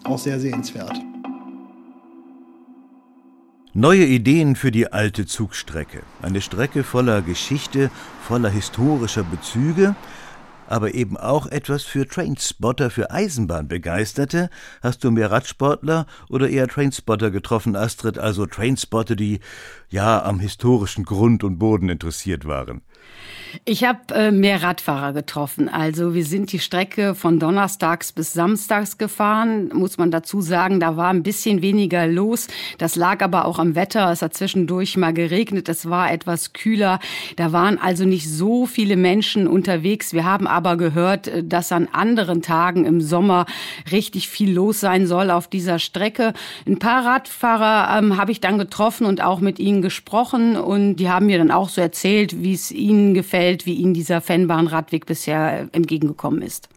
auch 0.04 0.18
sehr 0.18 0.40
sehenswert. 0.40 0.94
Neue 3.74 4.06
Ideen 4.06 4.56
für 4.56 4.72
die 4.72 4.92
alte 4.92 5.28
Zugstrecke. 5.28 6.02
Eine 6.22 6.42
Strecke 6.42 6.84
voller 6.84 7.22
Geschichte, 7.22 7.92
voller 8.22 8.50
historischer 8.50 9.24
Bezüge, 9.24 9.96
aber 10.68 10.94
eben 10.94 11.18
auch 11.18 11.48
etwas 11.48 11.84
für 11.84 12.08
Trainspotter, 12.08 12.90
für 12.90 13.12
Eisenbahnbegeisterte. 13.12 14.50
Hast 14.82 15.04
du 15.04 15.12
mehr 15.12 15.32
Radsportler 15.32 16.06
oder 16.30 16.50
eher 16.50 16.68
Trainspotter 16.68 17.32
getroffen, 17.32 17.76
Astrid? 17.76 18.18
Also 18.18 18.46
Trainspotter, 18.46 19.16
die 19.16 19.40
ja 19.90 20.24
am 20.24 20.40
historischen 20.40 21.06
Grund 21.06 21.44
und 21.44 21.60
Boden 21.60 21.90
interessiert 21.90 22.46
waren. 22.46 22.82
Ich 23.64 23.84
habe 23.84 24.14
äh, 24.14 24.32
mehr 24.32 24.64
Radfahrer 24.64 25.14
getroffen. 25.14 25.70
Also 25.70 26.14
wir 26.14 26.26
sind 26.26 26.52
die 26.52 26.60
Strecke 26.60 27.16
von 27.16 27.40
Donnerstags 27.40 28.12
bis 28.12 28.34
Samstags 28.34 28.98
gefahren. 28.98 29.70
Muss 29.74 29.98
man 29.98 30.12
dazu 30.12 30.42
sagen, 30.42 30.80
da 30.80 30.98
war 30.98 31.10
ein 31.10 31.24
bisschen 31.24 31.62
weniger 31.62 32.08
los. 32.08 32.48
Das 32.78 32.96
lag 32.96 33.22
aber 33.24 33.46
auch 33.46 33.60
am 33.60 33.76
Wetter. 33.76 34.12
Es 34.12 34.22
hat 34.22 34.34
zwischendurch 34.34 34.98
mal 34.98 35.14
geregnet. 35.14 35.70
Es 35.70 35.90
war 35.90 36.12
etwas 36.12 36.54
kühler. 36.54 37.00
Da 37.38 37.54
waren 37.54 37.78
also 37.78 38.06
nicht 38.06 38.30
so 38.30 38.66
viele 38.66 38.98
Menschen 38.98 39.48
unterwegs. 39.48 40.14
Wir 40.14 40.26
haben 40.26 40.48
aber 40.48 40.76
gehört, 40.76 41.28
äh, 41.28 41.44
dass 41.44 41.72
an 41.72 41.88
anderen 41.92 42.42
Tagen 42.42 42.86
im 42.86 43.02
Sommer 43.02 43.46
richtig 43.92 44.28
viel 44.28 44.54
los 44.54 44.80
sein 44.80 45.08
soll 45.08 45.32
auf 45.32 45.48
dieser 45.48 45.80
Strecke. 45.80 46.34
Ein 46.68 46.80
paar 46.80 47.06
Radfahrer 47.06 47.98
ähm, 47.98 48.18
habe 48.18 48.32
ich 48.32 48.42
dann 48.42 48.58
getroffen 48.58 49.06
und 49.06 49.22
auch 49.22 49.40
mit 49.40 49.60
ihnen 49.60 49.82
gesprochen. 49.82 50.58
Und 50.58 50.98
die 50.98 51.10
haben 51.10 51.28
mir 51.28 51.38
dann 51.38 51.52
auch 51.52 51.70
so 51.70 51.82
erzählt, 51.82 52.44
wie 52.44 52.54
es 52.54 52.72
ihnen 52.72 52.95
gefällt 52.96 53.14
gefällt, 53.14 53.66
wie 53.66 53.76
Ihnen 53.76 53.94
dieser 53.94 54.22
Fennbahnradweg 54.22 55.06
bisher 55.06 55.70
entgegengekommen 55.72 56.42
ist. 56.42 56.70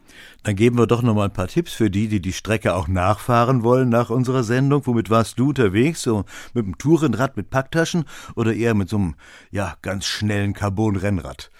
Dann 0.44 0.54
geben 0.54 0.78
wir 0.78 0.86
doch 0.86 1.02
noch 1.02 1.14
mal 1.14 1.24
ein 1.24 1.32
paar 1.32 1.48
Tipps 1.48 1.72
für 1.72 1.90
die, 1.90 2.06
die 2.06 2.20
die 2.20 2.32
Strecke 2.32 2.74
auch 2.74 2.86
nachfahren 2.86 3.64
wollen 3.64 3.88
nach 3.88 4.08
unserer 4.08 4.44
Sendung. 4.44 4.86
Womit 4.86 5.10
warst 5.10 5.38
du 5.38 5.48
unterwegs? 5.48 6.02
So 6.02 6.24
mit 6.54 6.64
einem 6.64 6.78
Tourenrad 6.78 7.36
mit 7.36 7.50
Packtaschen 7.50 8.04
oder 8.36 8.54
eher 8.54 8.74
mit 8.74 8.88
so 8.88 8.98
einem 8.98 9.14
ja 9.50 9.74
ganz 9.82 10.06
schnellen 10.06 10.54
Carbon-Rennrad? 10.54 11.50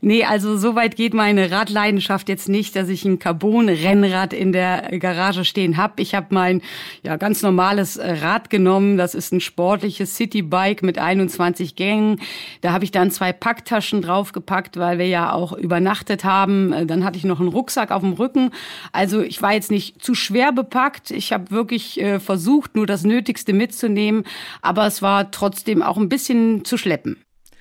Nee, 0.00 0.24
also 0.24 0.56
so 0.56 0.74
weit 0.74 0.96
geht 0.96 1.12
meine 1.12 1.50
Radleidenschaft 1.50 2.30
jetzt 2.30 2.48
nicht, 2.48 2.74
dass 2.74 2.88
ich 2.88 3.04
ein 3.04 3.18
Carbon-Rennrad 3.18 4.32
in 4.32 4.50
der 4.52 4.98
Garage 4.98 5.44
stehen 5.44 5.76
habe. 5.76 6.00
Ich 6.00 6.14
habe 6.14 6.28
mein 6.30 6.62
ja 7.02 7.16
ganz 7.16 7.42
normales 7.42 7.98
äh, 7.98 8.10
Rad 8.10 8.48
genommen. 8.48 8.96
Das 8.96 9.14
ist 9.14 9.32
ein 9.32 9.40
sportliches 9.40 10.16
Citybike 10.16 10.84
mit 10.84 10.98
21 10.98 11.76
Gängen. 11.76 12.20
Da 12.62 12.72
habe 12.72 12.84
ich 12.84 12.90
dann 12.90 13.10
zwei 13.10 13.34
Packtaschen 13.34 14.00
draufgepackt, 14.00 14.78
weil 14.78 14.98
wir 14.98 15.06
ja 15.06 15.32
auch 15.32 15.52
übernachtet 15.52 16.24
haben. 16.24 16.72
Äh, 16.72 16.86
dann 16.86 17.04
hatte 17.04 17.18
ich 17.18 17.24
noch 17.24 17.40
einen 17.40 17.50
Rucksack 17.50 17.90
auf 17.90 18.05
dem 18.10 18.12
Rücken. 18.14 18.50
Also 18.92 19.20
ich 19.20 19.42
war 19.42 19.52
jetzt 19.52 19.70
nicht 19.70 20.02
zu 20.02 20.14
schwer 20.14 20.52
bepackt. 20.52 21.10
Ich 21.10 21.32
habe 21.32 21.50
wirklich 21.50 22.00
äh, 22.00 22.20
versucht, 22.20 22.74
nur 22.76 22.86
das 22.86 23.04
Nötigste 23.04 23.52
mitzunehmen. 23.52 24.24
Aber 24.62 24.86
es 24.86 25.02
war 25.02 25.30
trotzdem 25.30 25.82
auch 25.82 25.96
ein 25.96 26.08
bisschen 26.08 26.64
zu 26.64 26.76
schleppen. 26.76 27.16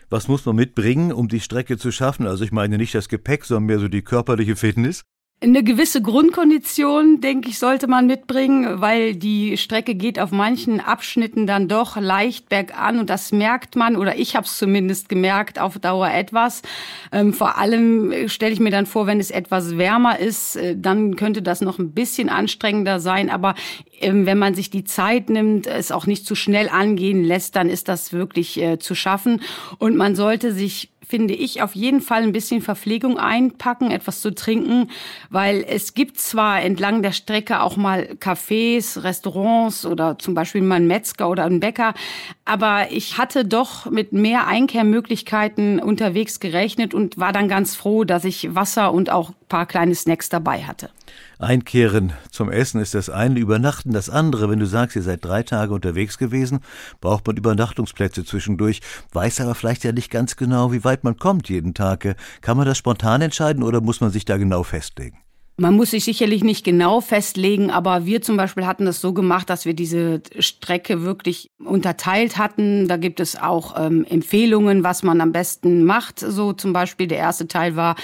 Was 0.10 0.28
muss 0.28 0.46
man 0.46 0.56
mitbringen, 0.56 1.12
um 1.12 1.28
die 1.28 1.40
Strecke 1.40 1.78
zu 1.78 1.92
schaffen? 1.92 2.28
Also 2.28 2.44
ich 2.44 2.52
meine 2.52 2.78
nicht 2.78 2.94
das 2.94 3.10
Gepäck, 3.10 3.46
sondern 3.46 3.66
mehr 3.66 3.80
so 3.80 3.88
die 3.88 4.04
körperliche 4.04 4.56
Fitness. 4.56 5.04
Eine 5.42 5.64
gewisse 5.64 6.02
Grundkondition, 6.02 7.20
denke 7.20 7.50
ich, 7.50 7.60
sollte 7.60 7.88
man 7.88 8.08
mitbringen, 8.08 8.80
weil 8.80 9.16
die 9.16 9.58
Strecke 9.58 9.94
geht 9.94 10.18
auf 10.18 10.32
manchen 10.32 10.80
Abschnitten 10.80 11.46
dann 11.46 11.68
doch 11.68 11.98
leicht 11.98 12.48
bergan 12.48 13.00
und 13.00 13.10
das 13.10 13.34
merkt 13.34 13.76
man, 13.76 13.98
oder 13.98 14.18
ich 14.18 14.38
habe 14.38 14.46
es 14.46 14.58
zumindest 14.58 15.10
gemerkt, 15.10 15.60
auf 15.60 15.78
Dauer 15.78 16.10
etwas. 16.10 16.62
Ähm, 17.12 17.34
vor 17.34 17.58
allem 17.58 18.14
äh, 18.14 18.30
stelle 18.30 18.54
ich 18.54 18.62
mir 18.62 18.72
dann 18.72 18.86
vor, 18.86 19.08
wenn 19.08 19.20
es 19.20 19.30
etwas 19.30 19.78
wärmer 19.78 20.18
ist, 20.20 20.56
äh, 20.56 20.76
dann 20.78 21.18
könnte 21.18 21.42
das 21.42 21.60
noch 21.60 21.80
ein 21.80 21.92
bisschen 21.92 22.30
anstrengender 22.30 23.02
sein. 23.02 23.30
Aber 23.30 23.56
ähm, 24.00 24.26
wenn 24.26 24.40
man 24.40 24.56
sich 24.56 24.70
die 24.70 24.86
Zeit 24.86 25.30
nimmt, 25.30 25.68
es 25.68 25.92
auch 25.92 26.08
nicht 26.08 26.26
zu 26.26 26.36
schnell 26.36 26.70
angehen 26.70 27.26
lässt, 27.26 27.58
dann 27.58 27.70
ist 27.70 27.90
das 27.90 28.14
wirklich 28.14 28.60
äh, 28.62 28.80
zu 28.80 28.96
schaffen. 28.96 29.42
Und 29.80 29.98
man 29.98 30.16
sollte 30.16 30.54
sich 30.54 30.95
finde 31.08 31.34
ich, 31.34 31.62
auf 31.62 31.76
jeden 31.76 32.02
Fall 32.02 32.24
ein 32.24 32.32
bisschen 32.32 32.62
Verpflegung 32.62 33.18
einpacken, 33.18 33.92
etwas 33.92 34.22
zu 34.22 34.34
trinken, 34.34 34.90
weil 35.30 35.64
es 35.68 35.94
gibt 35.94 36.20
zwar 36.20 36.62
entlang 36.62 37.02
der 37.02 37.12
Strecke 37.12 37.62
auch 37.62 37.78
mal 37.78 38.10
Cafés, 38.20 39.04
Restaurants 39.04 39.86
oder 39.86 40.18
zum 40.20 40.34
Beispiel 40.34 40.62
mal 40.62 40.76
einen 40.76 40.88
Metzger 40.88 41.30
oder 41.30 41.46
einen 41.46 41.60
Bäcker, 41.60 41.94
aber 42.44 42.92
ich 42.92 43.18
hatte 43.18 43.46
doch 43.46 43.90
mit 43.90 44.14
mehr 44.14 44.48
Einkehrmöglichkeiten 44.48 45.80
unterwegs 45.80 46.40
gerechnet 46.40 46.94
und 46.94 47.18
war 47.18 47.34
dann 47.34 47.48
ganz 47.48 47.76
froh, 47.76 48.04
dass 48.04 48.26
ich 48.26 48.56
Wasser 48.56 48.94
und 48.94 49.10
auch 49.10 49.30
ein 49.30 49.36
paar 49.50 49.66
kleine 49.66 49.96
Snacks 49.96 50.30
dabei 50.30 50.64
hatte. 50.64 50.90
Einkehren 51.40 52.14
zum 52.32 52.50
Essen 52.50 52.80
ist 52.80 52.94
das 52.94 53.10
eine, 53.10 53.40
Übernachten 53.40 53.92
das 53.92 54.10
andere. 54.10 54.50
Wenn 54.50 54.60
du 54.60 54.66
sagst, 54.66 54.96
ihr 54.96 55.02
seid 55.02 55.26
drei 55.26 55.44
Tage 55.44 55.74
unterwegs 55.74 56.18
gewesen, 56.18 56.60
braucht 57.02 57.28
man 57.28 57.38
Übernachtungsplätze 57.38 58.24
zwischendurch, 58.24 58.82
weiß 59.14 59.42
aber 59.42 59.56
vielleicht 59.56 59.84
ja 59.84 59.92
nicht 59.92 60.12
ganz 60.12 60.36
genau, 60.36 60.72
wie 60.72 60.84
weit 60.84 61.04
man 61.04 61.18
kommt 61.18 61.50
jeden 61.50 61.74
Tag. 61.74 62.16
Kann 62.42 62.58
man 62.58 62.66
das 62.66 62.78
spontan 62.78 63.22
entscheiden 63.22 63.64
oder 63.64 63.82
muss 63.82 64.02
man 64.02 64.12
sich 64.12 64.26
da 64.26 64.38
genau 64.38 64.64
festlegen? 64.64 65.25
Man 65.58 65.74
muss 65.74 65.92
sich 65.92 66.04
sicherlich 66.04 66.44
nicht 66.44 66.66
genau 66.66 67.00
festlegen, 67.00 67.72
aber 67.72 68.06
wir 68.06 68.22
zum 68.22 68.36
Beispiel 68.36 68.66
hatten 68.66 68.84
das 68.84 69.00
so 69.00 69.14
gemacht, 69.14 69.50
dass 69.50 69.64
wir 69.64 69.74
diese 69.74 70.22
Strecke 70.38 71.04
wirklich 71.04 71.50
unterteilt 71.64 72.38
hatten. 72.38 72.90
Da 72.90 72.98
gibt 72.98 73.22
es 73.22 73.38
auch 73.38 73.74
ähm, 73.78 74.04
Empfehlungen, 74.04 74.84
was 74.84 75.02
man 75.02 75.22
am 75.22 75.32
besten 75.32 75.86
macht. 75.86 76.20
So 76.20 76.52
zum 76.52 76.74
Beispiel 76.74 77.08
der 77.08 77.20
erste 77.20 77.48
Teil 77.48 77.78
war 77.78 77.96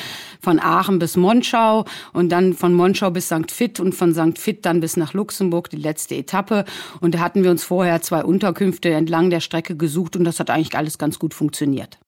von 0.42 0.62
Aachen 0.62 0.98
bis 0.98 1.18
Monschau 1.18 1.84
und 2.14 2.32
dann 2.32 2.54
von 2.54 2.74
Monschau 2.74 3.12
bis 3.12 3.26
St. 3.26 3.52
Vith 3.60 3.82
und 3.82 3.96
von 3.96 4.14
St. 4.14 4.48
Vith 4.48 4.60
dann 4.62 4.80
bis 4.80 4.96
nach 4.96 5.14
Luxemburg, 5.14 5.70
die 5.70 5.76
letzte 5.76 6.16
Etappe. 6.16 6.64
Und 7.02 7.16
da 7.16 7.20
hatten 7.20 7.44
wir 7.44 7.52
uns 7.52 7.66
vorher 7.66 8.02
zwei 8.02 8.24
Unterkünfte 8.24 8.92
entlang 8.92 9.30
der 9.30 9.42
Strecke 9.42 9.76
gesucht 9.76 10.16
und 10.16 10.24
das 10.24 10.40
hat 10.40 10.50
eigentlich 10.50 10.78
alles 10.78 10.98
ganz 10.98 11.20
gut 11.20 11.34
funktioniert. 11.34 12.00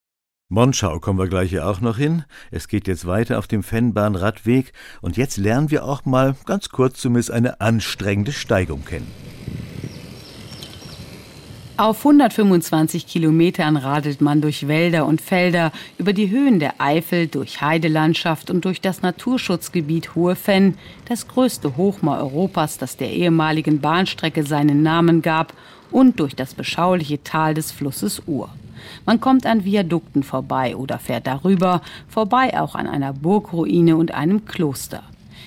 Monschau 0.53 0.99
kommen 0.99 1.17
wir 1.17 1.27
gleich 1.27 1.49
hier 1.49 1.67
auch 1.67 1.81
noch 1.81 1.97
hin. 1.97 2.25
Es 2.51 2.67
geht 2.67 2.87
jetzt 2.87 3.07
weiter 3.07 3.39
auf 3.39 3.47
dem 3.47 3.63
Fennbahn-Radweg 3.63 4.71
und 5.01 5.17
jetzt 5.17 5.37
lernen 5.37 5.71
wir 5.71 5.83
auch 5.83 6.05
mal 6.05 6.35
ganz 6.45 6.69
kurz 6.69 6.99
zumindest 6.99 7.31
eine 7.31 7.59
anstrengende 7.59 8.31
Steigung 8.31 8.85
kennen. 8.85 9.11
Auf 11.75 12.05
125 12.05 13.07
Kilometern 13.07 13.77
radelt 13.77 14.21
man 14.21 14.41
durch 14.41 14.67
Wälder 14.67 15.07
und 15.07 15.21
Felder, 15.21 15.71
über 15.97 16.13
die 16.13 16.29
Höhen 16.29 16.59
der 16.59 16.79
Eifel, 16.79 17.25
durch 17.25 17.61
Heidelandschaft 17.61 18.51
und 18.51 18.63
durch 18.63 18.79
das 18.79 19.01
Naturschutzgebiet 19.01 20.13
Hohe 20.13 20.35
Fenn, 20.35 20.77
das 21.09 21.27
größte 21.27 21.77
Hochmoor 21.77 22.19
Europas, 22.19 22.77
das 22.77 22.95
der 22.95 23.09
ehemaligen 23.09 23.81
Bahnstrecke 23.81 24.43
seinen 24.43 24.83
Namen 24.83 25.23
gab, 25.23 25.51
und 25.89 26.19
durch 26.19 26.35
das 26.35 26.53
beschauliche 26.53 27.23
Tal 27.23 27.55
des 27.55 27.71
Flusses 27.71 28.21
Ur. 28.27 28.49
Man 29.05 29.19
kommt 29.19 29.45
an 29.45 29.65
Viadukten 29.65 30.23
vorbei 30.23 30.75
oder 30.75 30.99
fährt 30.99 31.27
darüber, 31.27 31.81
vorbei 32.07 32.59
auch 32.59 32.75
an 32.75 32.87
einer 32.87 33.13
Burgruine 33.13 33.97
und 33.97 34.13
einem 34.13 34.45
Kloster. 34.45 35.03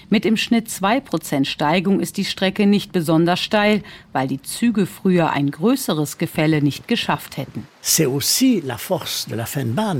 Mit 0.09 0.25
im 0.25 0.37
Schnitt 0.37 0.69
2% 0.69 1.47
Steigung 1.47 1.99
ist 1.99 2.17
die 2.17 2.25
Strecke 2.25 2.67
nicht 2.67 2.93
besonders 2.93 3.41
steil, 3.41 3.83
weil 4.13 4.29
die 4.29 4.41
Züge 4.41 4.87
früher 4.87 5.31
ein 5.31 5.51
größeres 5.51 6.17
Gefälle 6.19 6.63
nicht 6.63 6.87
geschafft 6.87 7.37
hätten. 7.37 7.67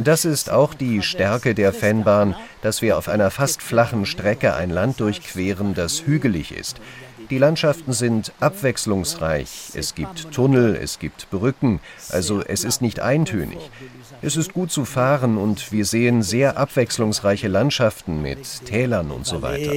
Das 0.05 0.25
ist 0.25 0.49
auch 0.49 0.75
die 0.75 1.03
Stärke 1.03 1.57
der 1.57 1.73
Fennbahn, 1.73 2.37
dass 2.63 2.83
wir 2.83 2.99
auf 2.99 3.09
einer 3.09 3.33
fast 3.33 3.63
flachen 3.63 4.07
Strecke 4.07 4.55
ein 4.55 4.71
Land 4.71 5.01
durchqueren, 5.01 5.75
das 5.75 6.07
hügelig 6.07 6.53
ist. 6.53 6.81
Die 7.31 7.39
Landschaften 7.39 7.93
sind 7.93 8.33
abwechslungsreich. 8.41 9.71
Es 9.75 9.95
gibt 9.95 10.31
Tunnel, 10.33 10.77
es 10.77 10.99
gibt 10.99 11.29
Brücken, 11.31 11.81
also 12.11 12.43
es 12.43 12.63
ist 12.63 12.83
nicht 12.83 13.01
eintönig. 13.01 13.59
Es 14.23 14.37
ist 14.37 14.53
gut 14.53 14.71
zu 14.71 14.85
fahren 14.85 15.37
und 15.37 15.73
wir 15.73 15.85
sehen 15.85 16.23
sehr 16.23 16.57
abwechslungsreiche 16.57 17.49
Landschaften 17.49 18.23
mit 18.23 18.65
Tälern 18.67 19.11
und 19.11 19.27
so 19.27 19.43
weiter. 19.43 19.73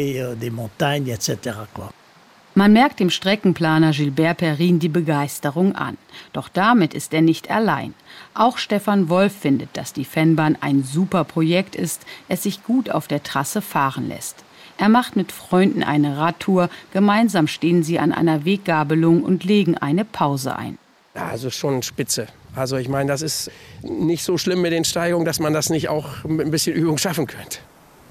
Man 2.56 2.74
merkt 2.74 3.00
dem 3.00 3.10
Streckenplaner 3.10 3.91
Gilbert 3.91 4.38
Perrin 4.38 4.79
die 4.79 4.89
Begeisterung 4.89 5.75
an. 5.75 5.98
Doch 6.34 6.50
damit 6.50 6.94
ist 6.94 7.13
er 7.13 7.22
nicht 7.22 7.50
allein. 7.50 7.94
Auch 8.34 8.58
Stefan 8.58 9.08
Wolf 9.08 9.34
findet, 9.34 9.77
dass 9.77 9.94
die 9.94 10.06
Fennbahn 10.06 10.58
ein 10.60 10.84
super 10.84 11.24
Projekt 11.24 11.75
ist, 11.75 12.01
es 12.27 12.44
sich 12.44 12.63
gut 12.63 12.89
auf 12.89 13.08
der 13.08 13.24
Trasse 13.24 13.62
fahren 13.62 14.10
lässt. 14.10 14.44
Er 14.79 14.88
macht 14.88 15.17
mit 15.17 15.33
Freunden 15.33 15.83
eine 15.83 16.17
Radtour, 16.17 16.69
gemeinsam 16.93 17.48
stehen 17.48 17.83
sie 17.83 18.00
an 18.00 18.13
einer 18.13 18.45
Weggabelung 18.45 19.24
und 19.24 19.43
legen 19.43 19.77
eine 19.77 20.05
Pause 20.05 20.55
ein. 20.55 20.77
Also 21.13 21.50
schon 21.50 21.83
spitze. 21.83 22.27
Also 22.55 22.77
ich 22.77 22.88
meine, 22.88 23.09
das 23.09 23.21
ist 23.21 23.51
nicht 23.83 24.24
so 24.24 24.38
schlimm 24.38 24.62
mit 24.62 24.71
den 24.71 24.86
Steigungen, 24.86 25.25
dass 25.25 25.41
man 25.41 25.53
das 25.53 25.69
nicht 25.69 25.89
auch 25.89 26.24
mit 26.24 26.45
ein 26.45 26.51
bisschen 26.51 26.77
Übung 26.77 26.98
schaffen 26.98 27.27
könnte. 27.27 27.59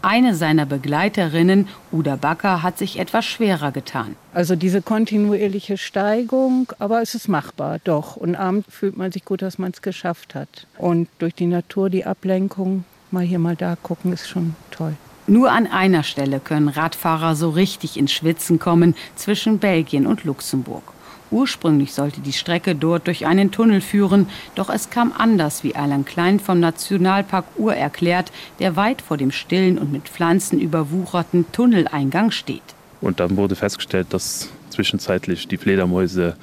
Eine 0.02 0.34
seiner 0.34 0.66
Begleiterinnen, 0.66 1.68
Uda 1.90 2.16
Backer, 2.16 2.62
hat 2.62 2.76
sich 2.76 2.98
etwas 2.98 3.24
schwerer 3.24 3.72
getan. 3.72 4.14
Also 4.34 4.54
diese 4.54 4.82
kontinuierliche 4.82 5.78
Steigung, 5.78 6.70
aber 6.78 7.00
es 7.00 7.14
ist 7.14 7.28
machbar, 7.28 7.80
doch. 7.82 8.16
Und 8.16 8.36
abends 8.36 8.68
fühlt 8.70 8.96
man 8.96 9.10
sich 9.10 9.24
gut, 9.24 9.40
dass 9.40 9.58
man 9.58 9.72
es 9.72 9.80
geschafft 9.80 10.34
hat. 10.34 10.66
Und 10.76 11.08
durch 11.18 11.34
die 11.34 11.46
Natur, 11.46 11.88
die 11.88 12.04
Ablenkung, 12.04 12.84
mal 13.10 13.24
hier, 13.24 13.38
mal 13.38 13.56
da 13.56 13.74
gucken, 13.82 14.12
ist 14.12 14.28
schon 14.28 14.54
toll. 14.70 14.94
Nur 15.28 15.52
an 15.52 15.66
einer 15.66 16.04
Stelle 16.04 16.40
können 16.40 16.68
Radfahrer 16.68 17.36
so 17.36 17.50
richtig 17.50 17.98
ins 17.98 18.12
Schwitzen 18.12 18.58
kommen, 18.58 18.94
zwischen 19.14 19.58
Belgien 19.58 20.06
und 20.06 20.24
Luxemburg. 20.24 20.82
Ursprünglich 21.30 21.92
sollte 21.92 22.22
die 22.22 22.32
Strecke 22.32 22.74
dort 22.74 23.06
durch 23.06 23.26
einen 23.26 23.50
Tunnel 23.50 23.82
führen, 23.82 24.26
doch 24.54 24.70
es 24.70 24.88
kam 24.88 25.12
anders, 25.12 25.62
wie 25.62 25.76
Alan 25.76 26.06
Klein 26.06 26.40
vom 26.40 26.60
Nationalpark 26.60 27.44
Ur 27.58 27.74
erklärt, 27.74 28.32
der 28.58 28.76
weit 28.76 29.02
vor 29.02 29.18
dem 29.18 29.30
stillen 29.30 29.76
und 29.76 29.92
mit 29.92 30.08
Pflanzen 30.08 30.58
überwucherten 30.58 31.44
Tunneleingang 31.52 32.30
steht. 32.30 32.62
Und 33.02 33.20
dann 33.20 33.36
wurde 33.36 33.54
festgestellt, 33.54 34.06
dass 34.10 34.48
zwischenzeitlich 34.70 35.46
die 35.46 35.58
Fledermäuse 35.58 36.36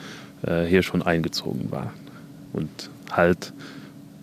äh, 0.44 0.66
hier 0.66 0.84
schon 0.84 1.02
eingezogen 1.02 1.72
waren. 1.72 1.90
Und 2.54 2.92
halt 3.12 3.52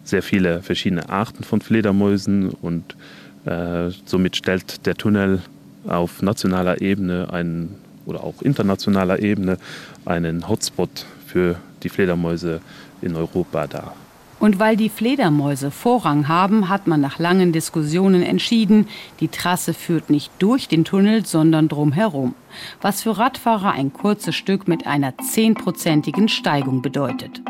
sehr 0.05 0.23
viele 0.23 0.63
verschiedene 0.63 1.09
Arten 1.09 1.43
von 1.43 1.61
Fledermäusen 1.61 2.51
und 2.51 2.95
äh, 3.45 3.91
somit 4.05 4.37
stellt 4.37 4.87
der 4.87 4.95
Tunnel 4.95 5.43
auf 5.87 6.23
nationaler 6.23 6.81
Ebene 6.81 7.29
einen 7.33 7.77
oder 8.07 8.25
auch 8.25 8.43
internationaler 8.43 9.21
Ebene 9.21 9.59
einen 10.05 10.49
Hotspot 10.49 11.07
für 11.27 11.57
die 11.83 11.89
Fledermäuse 11.89 12.61
in 13.01 13.17
Europa 13.17 13.67
dar. 13.67 13.95
Und 14.43 14.59
weil 14.59 14.77
die 14.77 14.89
Fledermäuse 14.89 15.71
Vorrang 15.71 16.27
haben, 16.27 16.69
hat 16.69 16.89
man 16.89 17.01
nach 17.01 17.21
langen 17.21 17.53
Diskussionen 17.53 18.25
entschieden, 18.25 18.89
die 19.21 19.29
Trasse 19.29 19.73
führt 19.73 20.11
nicht 20.11 20.33
durch 20.41 20.67
den 20.67 20.85
Tunnel, 20.85 21.25
sondern 21.25 21.69
drumherum. 21.69 22.35
Was 22.81 23.03
für 23.03 23.17
Radfahrer 23.17 23.71
ein 23.71 23.93
kurzes 23.93 24.35
Stück 24.35 24.67
mit 24.67 24.85
einer 24.85 25.17
zehnprozentigen 25.19 26.29
Steigung 26.29 26.83
bedeutet. 26.83 27.41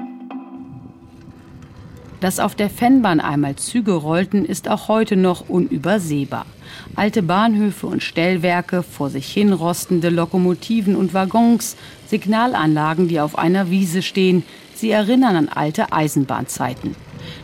Dass 2.23 2.39
auf 2.39 2.55
der 2.55 2.71
Fennbahn 2.71 3.19
einmal 3.19 3.57
Züge 3.57 3.95
rollten, 3.95 4.45
ist 4.45 4.69
auch 4.69 4.87
heute 4.87 5.17
noch 5.17 5.49
unübersehbar. 5.49 6.47
Alte 6.95 7.21
Bahnhöfe 7.21 7.89
und 7.89 8.01
Stellwerke, 8.01 8.85
vor 8.85 9.11
sich 9.11 9.27
hin 9.27 9.53
rostende 9.53 10.09
Lokomotiven 10.09 10.95
und 10.95 11.15
Waggons, 11.15 11.77
Signalanlagen, 12.07 13.09
die 13.09 13.19
auf 13.19 13.37
einer 13.37 13.71
Wiese 13.71 14.03
stehen, 14.03 14.45
sie 14.73 14.93
erinnern 14.93 15.35
an 15.35 15.49
alte 15.49 15.93
Eisenbahnzeiten. 15.93 16.95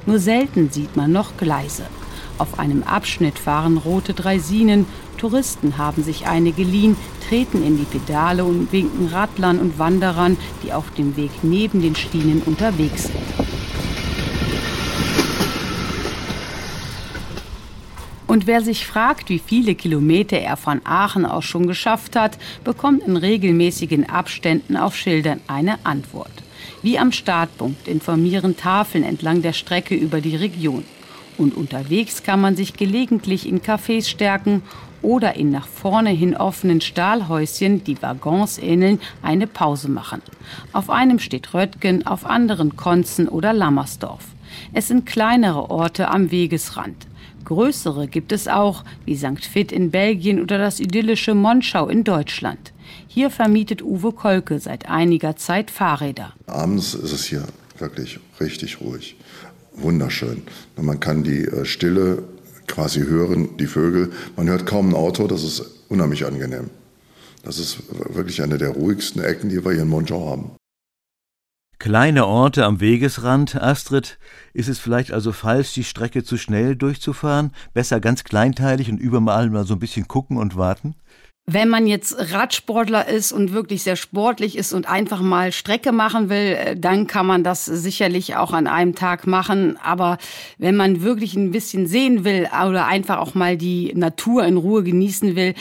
Nur 0.06 0.20
selten 0.20 0.70
sieht 0.70 0.96
man 0.96 1.10
noch 1.10 1.36
Gleise. 1.38 1.82
Auf 2.38 2.60
einem 2.60 2.84
Abschnitt 2.84 3.36
fahren 3.36 3.78
rote 3.78 4.14
Dreisinen, 4.14 4.86
Touristen 5.16 5.76
haben 5.76 6.04
sich 6.04 6.28
eine 6.28 6.52
geliehen, 6.52 6.96
treten 7.28 7.66
in 7.66 7.78
die 7.78 7.98
Pedale 7.98 8.44
und 8.44 8.70
winken 8.70 9.08
Radlern 9.08 9.58
und 9.58 9.80
Wanderern, 9.80 10.36
die 10.62 10.72
auf 10.72 10.88
dem 10.92 11.16
Weg 11.16 11.32
neben 11.42 11.82
den 11.82 11.96
Schienen 11.96 12.42
unterwegs 12.46 13.08
sind. 13.08 13.27
Und 18.28 18.46
wer 18.46 18.60
sich 18.60 18.86
fragt, 18.86 19.30
wie 19.30 19.38
viele 19.38 19.74
Kilometer 19.74 20.36
er 20.36 20.58
von 20.58 20.82
Aachen 20.84 21.24
aus 21.24 21.46
schon 21.46 21.66
geschafft 21.66 22.14
hat, 22.14 22.38
bekommt 22.62 23.02
in 23.02 23.16
regelmäßigen 23.16 24.10
Abständen 24.10 24.76
auf 24.76 24.94
Schildern 24.94 25.40
eine 25.46 25.78
Antwort. 25.84 26.30
Wie 26.82 26.98
am 26.98 27.10
Startpunkt 27.10 27.88
informieren 27.88 28.54
Tafeln 28.54 29.02
entlang 29.02 29.40
der 29.40 29.54
Strecke 29.54 29.94
über 29.94 30.20
die 30.20 30.36
Region. 30.36 30.84
Und 31.38 31.56
unterwegs 31.56 32.22
kann 32.22 32.42
man 32.42 32.54
sich 32.54 32.74
gelegentlich 32.74 33.48
in 33.48 33.62
Cafés 33.62 34.06
stärken 34.06 34.62
oder 35.00 35.36
in 35.36 35.50
nach 35.50 35.66
vorne 35.66 36.10
hin 36.10 36.36
offenen 36.36 36.82
Stahlhäuschen, 36.82 37.82
die 37.82 38.02
Waggons 38.02 38.58
ähneln, 38.58 39.00
eine 39.22 39.46
Pause 39.46 39.88
machen. 39.88 40.20
Auf 40.74 40.90
einem 40.90 41.18
steht 41.18 41.54
Röttgen, 41.54 42.06
auf 42.06 42.26
anderen 42.26 42.76
Konzen 42.76 43.26
oder 43.26 43.54
Lammersdorf. 43.54 44.24
Es 44.74 44.88
sind 44.88 45.06
kleinere 45.06 45.70
Orte 45.70 46.08
am 46.08 46.30
Wegesrand. 46.30 47.06
Größere 47.44 48.08
gibt 48.08 48.32
es 48.32 48.48
auch, 48.48 48.84
wie 49.04 49.16
St. 49.16 49.54
Vith 49.54 49.72
in 49.72 49.90
Belgien 49.90 50.40
oder 50.40 50.58
das 50.58 50.80
idyllische 50.80 51.34
Monschau 51.34 51.88
in 51.88 52.04
Deutschland. 52.04 52.72
Hier 53.06 53.30
vermietet 53.30 53.82
Uwe 53.82 54.12
Kolke 54.12 54.58
seit 54.58 54.88
einiger 54.88 55.36
Zeit 55.36 55.70
Fahrräder. 55.70 56.34
Abends 56.46 56.94
ist 56.94 57.12
es 57.12 57.24
hier 57.24 57.44
wirklich 57.78 58.18
richtig 58.40 58.80
ruhig. 58.80 59.16
Wunderschön. 59.74 60.42
Man 60.76 61.00
kann 61.00 61.22
die 61.22 61.44
äh, 61.44 61.64
Stille 61.64 62.22
quasi 62.66 63.00
hören, 63.00 63.56
die 63.58 63.66
Vögel. 63.66 64.12
Man 64.36 64.48
hört 64.48 64.66
kaum 64.66 64.90
ein 64.90 64.94
Auto, 64.94 65.26
das 65.26 65.42
ist 65.42 65.62
unheimlich 65.88 66.26
angenehm. 66.26 66.70
Das 67.44 67.58
ist 67.58 67.78
wirklich 68.14 68.42
eine 68.42 68.58
der 68.58 68.70
ruhigsten 68.70 69.22
Ecken, 69.22 69.48
die 69.48 69.64
wir 69.64 69.72
hier 69.72 69.82
in 69.82 69.88
Monschau 69.88 70.28
haben. 70.28 70.50
Kleine 71.80 72.26
Orte 72.26 72.64
am 72.64 72.80
Wegesrand, 72.80 73.54
Astrid, 73.54 74.18
ist 74.52 74.68
es 74.68 74.80
vielleicht 74.80 75.12
also 75.12 75.30
falsch, 75.30 75.74
die 75.74 75.84
Strecke 75.84 76.24
zu 76.24 76.36
schnell 76.36 76.74
durchzufahren? 76.74 77.52
Besser 77.72 78.00
ganz 78.00 78.24
kleinteilig 78.24 78.90
und 78.90 78.98
überall 78.98 79.48
mal 79.48 79.64
so 79.64 79.74
ein 79.74 79.78
bisschen 79.78 80.08
gucken 80.08 80.38
und 80.38 80.56
warten? 80.56 80.96
Wenn 81.50 81.70
man 81.70 81.86
jetzt 81.86 82.14
Radsportler 82.34 83.08
ist 83.08 83.32
und 83.32 83.54
wirklich 83.54 83.82
sehr 83.82 83.96
sportlich 83.96 84.58
ist 84.58 84.74
und 84.74 84.86
einfach 84.86 85.22
mal 85.22 85.50
Strecke 85.50 85.92
machen 85.92 86.28
will, 86.28 86.58
äh, 86.58 86.76
dann 86.76 87.06
kann 87.06 87.24
man 87.24 87.42
das 87.42 87.64
sicherlich 87.64 88.36
auch 88.36 88.52
an 88.52 88.66
einem 88.66 88.94
Tag 88.94 89.26
machen. 89.26 89.78
Aber 89.82 90.18
wenn 90.58 90.76
man 90.76 91.00
wirklich 91.00 91.36
ein 91.36 91.50
bisschen 91.50 91.86
sehen 91.86 92.22
will 92.22 92.50
oder 92.66 92.86
einfach 92.86 93.16
auch 93.16 93.34
mal 93.34 93.56
die 93.56 93.94
Natur 93.94 94.44
in 94.44 94.58
Ruhe 94.58 94.82
genießen 94.82 95.36
will, 95.36 95.54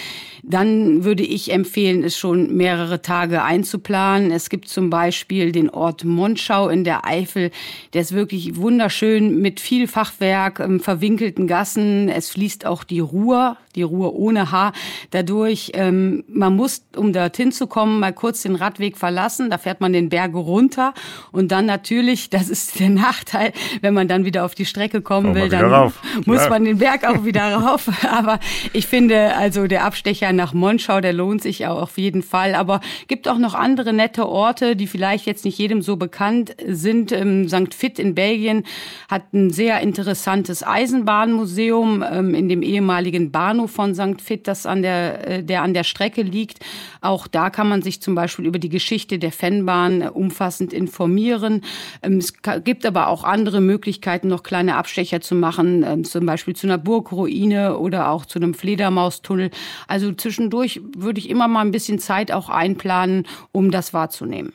dann 0.43 1.05
würde 1.05 1.23
ich 1.23 1.53
empfehlen, 1.53 2.03
es 2.03 2.17
schon 2.17 2.57
mehrere 2.57 3.01
Tage 3.01 3.43
einzuplanen. 3.43 4.31
Es 4.31 4.49
gibt 4.49 4.67
zum 4.67 4.89
Beispiel 4.89 5.53
den 5.53 5.69
Ort 5.69 6.03
Monschau 6.03 6.67
in 6.67 6.83
der 6.83 7.05
Eifel. 7.05 7.49
Der 7.93 8.01
ist 8.01 8.11
wirklich 8.11 8.57
wunderschön 8.57 9.41
mit 9.41 9.61
viel 9.61 9.87
Fachwerk, 9.87 10.59
ähm, 10.59 10.81
verwinkelten 10.81 11.47
Gassen. 11.47 12.09
Es 12.09 12.29
fließt 12.31 12.65
auch 12.65 12.83
die 12.83 12.99
Ruhr, 12.99 13.55
die 13.77 13.83
Ruhr 13.83 14.13
ohne 14.15 14.51
Haar 14.51 14.73
dadurch 15.11 15.71
ähm, 15.73 16.23
man 16.27 16.55
muss, 16.55 16.85
um 16.95 17.13
dorthin 17.13 17.51
zu 17.51 17.67
kommen, 17.67 17.99
mal 17.99 18.13
kurz 18.13 18.41
den 18.41 18.55
Radweg 18.55 18.97
verlassen. 18.97 19.49
Da 19.49 19.57
fährt 19.57 19.81
man 19.81 19.93
den 19.93 20.09
Berge 20.09 20.37
runter. 20.37 20.93
Und 21.31 21.51
dann 21.51 21.65
natürlich, 21.65 22.29
das 22.29 22.49
ist 22.49 22.79
der 22.79 22.89
Nachteil, 22.89 23.53
wenn 23.81 23.93
man 23.93 24.07
dann 24.07 24.25
wieder 24.25 24.45
auf 24.45 24.55
die 24.55 24.65
Strecke 24.65 25.01
kommen 25.01 25.35
will, 25.35 25.49
dann 25.49 25.65
rauf. 25.65 25.93
muss 26.25 26.43
ja. 26.43 26.49
man 26.49 26.65
den 26.65 26.77
Berg 26.77 27.05
auch 27.07 27.25
wieder 27.25 27.53
rauf. 27.55 27.89
Aber 28.09 28.39
ich 28.73 28.87
finde, 28.87 29.35
also 29.35 29.67
der 29.67 29.85
Abstecher 29.85 30.33
nach 30.33 30.53
Monschau, 30.53 31.01
der 31.01 31.13
lohnt 31.13 31.41
sich 31.41 31.65
auch 31.67 31.81
auf 31.81 31.97
jeden 31.97 32.23
Fall. 32.23 32.55
Aber 32.55 32.81
gibt 33.07 33.27
auch 33.27 33.37
noch 33.37 33.53
andere 33.53 33.93
nette 33.93 34.27
Orte, 34.27 34.75
die 34.75 34.87
vielleicht 34.87 35.25
jetzt 35.25 35.45
nicht 35.45 35.57
jedem 35.57 35.81
so 35.81 35.95
bekannt 35.95 36.55
sind. 36.65 37.11
Ähm, 37.11 37.47
St. 37.47 37.81
Vith 37.81 37.99
in 37.99 38.15
Belgien 38.15 38.63
hat 39.09 39.33
ein 39.33 39.51
sehr 39.51 39.81
interessantes 39.81 40.63
Eisenbahnmuseum 40.63 42.03
ähm, 42.09 42.33
in 42.33 42.49
dem 42.49 42.61
ehemaligen 42.61 43.31
Bahnhof 43.31 43.66
von 43.67 43.95
St. 43.95 44.27
Vith, 44.27 44.41
das 44.43 44.65
an 44.65 44.81
der, 44.81 45.27
äh, 45.27 45.43
der 45.43 45.61
an 45.61 45.73
der 45.73 45.83
Strecke 45.83 46.21
liegt. 46.21 46.59
Auch 47.01 47.27
da 47.27 47.49
kann 47.49 47.69
man 47.69 47.81
sich 47.81 48.01
zum 48.01 48.15
Beispiel 48.15 48.45
über 48.45 48.59
die 48.59 48.69
Geschichte 48.69 49.19
der 49.19 49.31
Fennbahn 49.31 50.01
äh, 50.01 50.09
umfassend 50.09 50.73
informieren. 50.73 51.61
Ähm, 52.01 52.17
es 52.17 52.33
gibt 52.63 52.85
aber 52.85 53.07
auch 53.07 53.23
andere 53.23 53.61
Möglichkeiten, 53.61 54.27
noch 54.27 54.43
kleine 54.43 54.75
Abstecher 54.75 55.21
zu 55.21 55.35
machen, 55.35 55.83
ähm, 55.83 56.03
zum 56.03 56.25
Beispiel 56.25 56.55
zu 56.55 56.67
einer 56.67 56.77
Burgruine 56.77 57.77
oder 57.77 58.09
auch 58.09 58.25
zu 58.25 58.39
einem 58.39 58.53
Fledermaustunnel. 58.53 59.51
Also 59.87 60.11
zwischendurch 60.13 60.81
würde 60.95 61.19
ich 61.19 61.29
immer 61.29 61.47
mal 61.47 61.61
ein 61.61 61.71
bisschen 61.71 61.99
Zeit 61.99 62.31
auch 62.31 62.49
einplanen, 62.49 63.27
um 63.51 63.71
das 63.71 63.93
wahrzunehmen. 63.93 64.53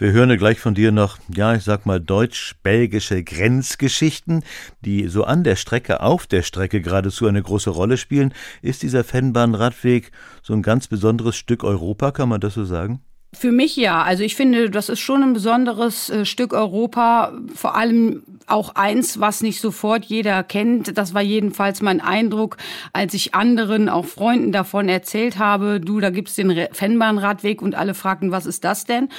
Wir 0.00 0.12
hören 0.12 0.34
gleich 0.38 0.58
von 0.58 0.72
dir 0.72 0.92
noch, 0.92 1.18
ja, 1.28 1.54
ich 1.54 1.62
sag 1.62 1.84
mal, 1.84 2.00
deutsch-belgische 2.00 3.22
Grenzgeschichten, 3.22 4.42
die 4.80 5.08
so 5.08 5.24
an 5.24 5.44
der 5.44 5.56
Strecke, 5.56 6.00
auf 6.00 6.26
der 6.26 6.40
Strecke 6.40 6.80
geradezu 6.80 7.26
eine 7.26 7.42
große 7.42 7.68
Rolle 7.68 7.98
spielen. 7.98 8.32
Ist 8.62 8.82
dieser 8.82 9.04
Fennbahn-Radweg 9.04 10.10
so 10.42 10.54
ein 10.54 10.62
ganz 10.62 10.88
besonderes 10.88 11.36
Stück 11.36 11.64
Europa, 11.64 12.12
kann 12.12 12.30
man 12.30 12.40
das 12.40 12.54
so 12.54 12.64
sagen? 12.64 13.02
Für 13.34 13.52
mich 13.52 13.76
ja. 13.76 14.02
Also 14.02 14.24
ich 14.24 14.36
finde, 14.36 14.70
das 14.70 14.88
ist 14.88 15.00
schon 15.00 15.22
ein 15.22 15.34
besonderes 15.34 16.08
äh, 16.08 16.24
Stück 16.24 16.54
Europa. 16.54 17.32
Vor 17.54 17.76
allem 17.76 18.22
auch 18.46 18.74
eins, 18.76 19.20
was 19.20 19.42
nicht 19.42 19.60
sofort 19.60 20.06
jeder 20.06 20.42
kennt. 20.42 20.96
Das 20.96 21.12
war 21.12 21.22
jedenfalls 21.22 21.82
mein 21.82 22.00
Eindruck, 22.00 22.56
als 22.94 23.12
ich 23.12 23.34
anderen, 23.34 23.90
auch 23.90 24.06
Freunden 24.06 24.50
davon 24.50 24.88
erzählt 24.88 25.38
habe. 25.38 25.78
Du, 25.78 26.00
da 26.00 26.08
gibt's 26.08 26.36
den 26.36 26.68
Fennbahnradweg 26.72 27.60
und 27.60 27.74
alle 27.74 27.92
fragten, 27.92 28.32
was 28.32 28.46
ist 28.46 28.64
das 28.64 28.86
denn? 28.86 29.10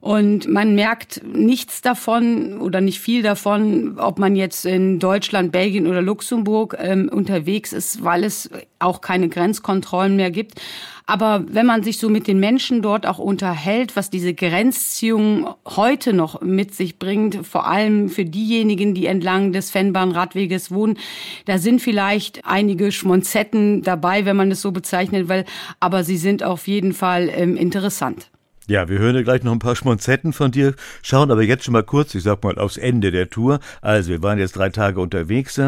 Und 0.00 0.48
man 0.48 0.74
merkt 0.74 1.20
nichts 1.24 1.82
davon 1.82 2.58
oder 2.58 2.80
nicht 2.80 3.00
viel 3.00 3.22
davon, 3.22 3.98
ob 3.98 4.18
man 4.18 4.34
jetzt 4.34 4.64
in 4.64 4.98
Deutschland, 4.98 5.52
Belgien 5.52 5.86
oder 5.86 6.00
Luxemburg 6.00 6.74
ähm, 6.80 7.10
unterwegs 7.12 7.74
ist, 7.74 8.02
weil 8.02 8.24
es 8.24 8.48
auch 8.78 9.02
keine 9.02 9.28
Grenzkontrollen 9.28 10.16
mehr 10.16 10.30
gibt. 10.30 10.58
Aber 11.04 11.44
wenn 11.48 11.66
man 11.66 11.82
sich 11.82 11.98
so 11.98 12.08
mit 12.08 12.28
den 12.28 12.40
Menschen 12.40 12.80
dort 12.80 13.04
auch 13.04 13.18
unterhält, 13.18 13.94
was 13.94 14.08
diese 14.08 14.32
Grenzziehung 14.32 15.54
heute 15.66 16.14
noch 16.14 16.40
mit 16.40 16.74
sich 16.74 16.98
bringt, 16.98 17.46
vor 17.46 17.66
allem 17.66 18.08
für 18.08 18.24
diejenigen, 18.24 18.94
die 18.94 19.04
entlang 19.04 19.52
des 19.52 19.70
Fennbahnradweges 19.70 20.70
wohnen, 20.70 20.96
da 21.44 21.58
sind 21.58 21.82
vielleicht 21.82 22.46
einige 22.46 22.90
Schmonzetten 22.90 23.82
dabei, 23.82 24.24
wenn 24.24 24.36
man 24.36 24.50
es 24.50 24.62
so 24.62 24.72
bezeichnet 24.72 25.28
will, 25.28 25.44
aber 25.78 26.04
sie 26.04 26.16
sind 26.16 26.42
auf 26.42 26.68
jeden 26.68 26.94
Fall 26.94 27.28
ähm, 27.34 27.56
interessant. 27.58 28.30
Ja, 28.70 28.88
wir 28.88 29.00
hören 29.00 29.16
ja 29.16 29.22
gleich 29.22 29.42
noch 29.42 29.50
ein 29.50 29.58
paar 29.58 29.74
Schmonzetten 29.74 30.32
von 30.32 30.52
dir, 30.52 30.76
schauen 31.02 31.32
aber 31.32 31.42
jetzt 31.42 31.64
schon 31.64 31.72
mal 31.72 31.82
kurz, 31.82 32.14
ich 32.14 32.22
sag 32.22 32.44
mal, 32.44 32.56
aufs 32.56 32.76
Ende 32.76 33.10
der 33.10 33.28
Tour. 33.28 33.58
Also, 33.82 34.10
wir 34.10 34.22
waren 34.22 34.38
jetzt 34.38 34.54
drei 34.54 34.68
Tage 34.68 35.00
unterwegs. 35.00 35.60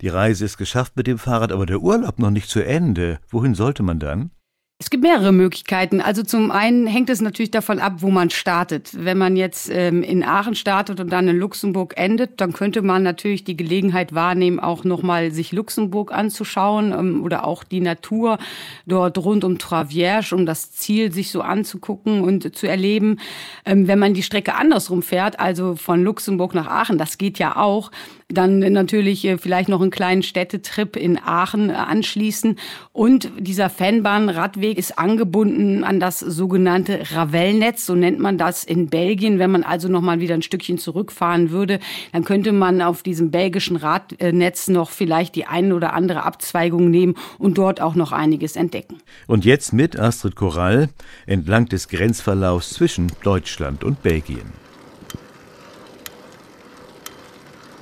Die 0.00 0.06
Reise 0.06 0.44
ist 0.44 0.56
geschafft 0.56 0.92
mit 0.94 1.08
dem 1.08 1.18
Fahrrad, 1.18 1.50
aber 1.50 1.66
der 1.66 1.80
Urlaub 1.80 2.20
noch 2.20 2.30
nicht 2.30 2.48
zu 2.48 2.64
Ende. 2.64 3.18
Wohin 3.30 3.56
sollte 3.56 3.82
man 3.82 3.98
dann? 3.98 4.30
Es 4.78 4.90
gibt 4.90 5.04
mehrere 5.04 5.32
Möglichkeiten. 5.32 6.02
Also 6.02 6.22
zum 6.22 6.50
einen 6.50 6.86
hängt 6.86 7.08
es 7.08 7.22
natürlich 7.22 7.50
davon 7.50 7.78
ab, 7.78 7.94
wo 8.00 8.10
man 8.10 8.28
startet. 8.28 8.90
Wenn 8.92 9.16
man 9.16 9.34
jetzt 9.34 9.70
ähm, 9.72 10.02
in 10.02 10.22
Aachen 10.22 10.54
startet 10.54 11.00
und 11.00 11.10
dann 11.10 11.28
in 11.28 11.38
Luxemburg 11.38 11.94
endet, 11.96 12.42
dann 12.42 12.52
könnte 12.52 12.82
man 12.82 13.02
natürlich 13.02 13.42
die 13.42 13.56
Gelegenheit 13.56 14.14
wahrnehmen, 14.14 14.60
auch 14.60 14.84
nochmal 14.84 15.30
sich 15.32 15.52
Luxemburg 15.52 16.12
anzuschauen 16.12 16.92
ähm, 16.92 17.22
oder 17.24 17.46
auch 17.46 17.64
die 17.64 17.80
Natur 17.80 18.36
dort 18.84 19.16
rund 19.16 19.44
um 19.44 19.56
Travierge, 19.58 20.34
um 20.34 20.44
das 20.44 20.72
Ziel 20.72 21.10
sich 21.10 21.30
so 21.30 21.40
anzugucken 21.40 22.20
und 22.20 22.54
zu 22.54 22.68
erleben. 22.68 23.18
Ähm, 23.64 23.88
wenn 23.88 23.98
man 23.98 24.12
die 24.12 24.22
Strecke 24.22 24.56
andersrum 24.56 25.02
fährt, 25.02 25.40
also 25.40 25.74
von 25.76 26.04
Luxemburg 26.04 26.54
nach 26.54 26.66
Aachen, 26.66 26.98
das 26.98 27.16
geht 27.16 27.38
ja 27.38 27.56
auch, 27.56 27.90
dann 28.28 28.58
natürlich 28.58 29.24
äh, 29.24 29.38
vielleicht 29.38 29.68
noch 29.68 29.80
einen 29.80 29.90
kleinen 29.90 30.22
Städtetrip 30.22 30.96
in 30.96 31.18
Aachen 31.18 31.70
äh, 31.70 31.74
anschließen. 31.74 32.58
Und 32.92 33.30
dieser 33.38 33.70
Fanbahn-Radweg 33.70 34.78
ist 34.78 34.98
angebunden 34.98 35.84
an 35.84 36.00
das 36.00 36.18
sogenannte 36.18 37.00
Ravelnetz, 37.12 37.86
so 37.86 37.94
nennt 37.94 38.18
man 38.18 38.36
das 38.36 38.64
in 38.64 38.88
Belgien. 38.88 39.38
Wenn 39.38 39.52
man 39.52 39.62
also 39.62 39.88
noch 39.88 40.00
mal 40.00 40.20
wieder 40.20 40.34
ein 40.34 40.42
Stückchen 40.42 40.78
zurückfahren 40.78 41.50
würde, 41.50 41.78
dann 42.12 42.24
könnte 42.24 42.52
man 42.52 42.82
auf 42.82 43.02
diesem 43.02 43.30
belgischen 43.30 43.76
Radnetz 43.76 44.68
noch 44.68 44.90
vielleicht 44.90 45.36
die 45.36 45.46
eine 45.46 45.74
oder 45.74 45.92
andere 45.92 46.24
Abzweigung 46.24 46.90
nehmen 46.90 47.14
und 47.38 47.58
dort 47.58 47.80
auch 47.80 47.94
noch 47.94 48.10
einiges 48.10 48.56
entdecken. 48.56 48.98
Und 49.28 49.44
jetzt 49.44 49.72
mit 49.72 49.98
Astrid 49.98 50.34
Korall 50.34 50.88
entlang 51.26 51.66
des 51.66 51.88
Grenzverlaufs 51.88 52.70
zwischen 52.70 53.12
Deutschland 53.22 53.84
und 53.84 54.02
Belgien. 54.02 54.65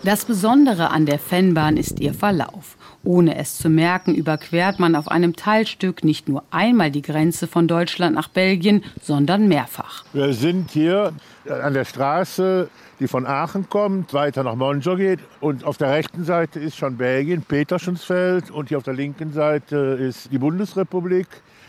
Das 0.05 0.27
Besondere 0.27 0.91
an 0.91 1.07
der 1.07 1.19
Fennbahn 1.19 1.79
ist 1.79 1.99
ihr 1.99 2.13
Verlauf. 2.13 2.77
Ohne 3.05 3.39
es 3.39 3.57
zu 3.57 3.71
merken, 3.71 4.15
überquert 4.15 4.79
man 4.79 4.97
auf 4.97 5.09
einem 5.09 5.35
Teilstück 5.35 6.05
nicht 6.05 6.29
nur 6.29 6.45
einmal 6.51 6.91
die 6.91 7.01
Grenze 7.01 7.47
von 7.47 7.67
Deutschland 7.67 8.15
nach 8.15 8.29
Belgien, 8.29 8.85
sondern 9.01 9.49
mehrfach. 9.49 10.05
Wir 10.13 10.35
sind 10.35 10.71
hier 10.71 11.15
an 11.49 11.73
der 11.73 11.87
Straße, 11.87 12.69
die 13.01 13.09
von 13.09 13.25
Aachen 13.25 13.71
kommt, 13.71 14.13
weiter 14.13 14.45
nach 14.45 14.57
Monjo 14.57 14.97
geht. 14.97 15.21
Und 15.41 15.65
auf 15.65 15.79
der 15.79 15.89
rechten 15.91 16.25
Seite 16.25 16.61
ist 16.61 16.77
schon 16.77 16.99
Belgien, 16.99 17.41
Peterschensfeld. 17.41 18.51
Und 18.51 18.69
hier 18.69 18.77
auf 18.77 18.85
der 18.85 18.95
linken 18.95 19.33
Seite 19.33 19.77
ist 19.77 20.31
die 20.31 20.39
Bundesrepublik. 20.39 21.29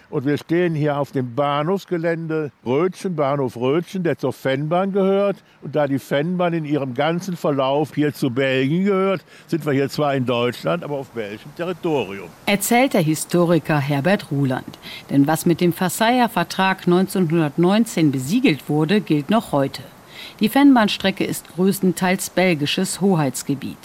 Und 0.10 0.26
wir 0.26 0.38
stehen 0.38 0.76
hier 0.76 0.98
auf 0.98 1.12
dem 1.12 1.36
Bahnhofsgelände 1.36 2.52
Rötchen, 2.66 3.16
Bahnhof 3.16 3.58
Rötchen, 3.58 4.04
der 4.04 4.18
zur 4.18 4.34
Fennbahn 4.34 4.92
gehört. 4.92 5.38
Und 5.62 5.76
da 5.76 5.88
die 5.88 6.00
Fennbahn 6.00 6.54
in 6.54 6.66
ihrem 6.66 6.94
ganzen 6.94 7.36
Verlauf 7.36 7.96
hier 7.96 8.14
zu 8.14 8.30
Belgien 8.30 8.86
gehört, 8.86 9.24
sind 9.48 9.66
wir 9.66 9.74
hier 9.74 9.90
zwar 9.90 10.16
in 10.16 10.26
Deutschland, 10.26 10.84
aber 10.84 10.96
auf 10.96 11.10
belgischem 11.10 11.54
Territorium. 11.56 12.30
Erzählt 12.46 12.94
der 12.94 13.02
Historiker 13.02 13.80
Herbert 13.80 14.32
Ruland. 14.32 14.78
Denn 15.10 15.28
was 15.28 15.46
mit 15.46 15.62
dem 15.62 15.74
Versailler 15.74 16.30
Vertrag 16.30 16.86
1919 16.86 18.12
besiegelt 18.12 18.70
wurde, 18.70 19.02
gilt 19.02 19.30
noch 19.30 19.52
heute. 19.52 19.82
Die 20.40 20.50
Fennbahnstrecke 20.50 21.24
ist 21.24 21.56
größtenteils 21.56 22.30
belgisches 22.30 23.02
Hoheitsgebiet 23.02 23.78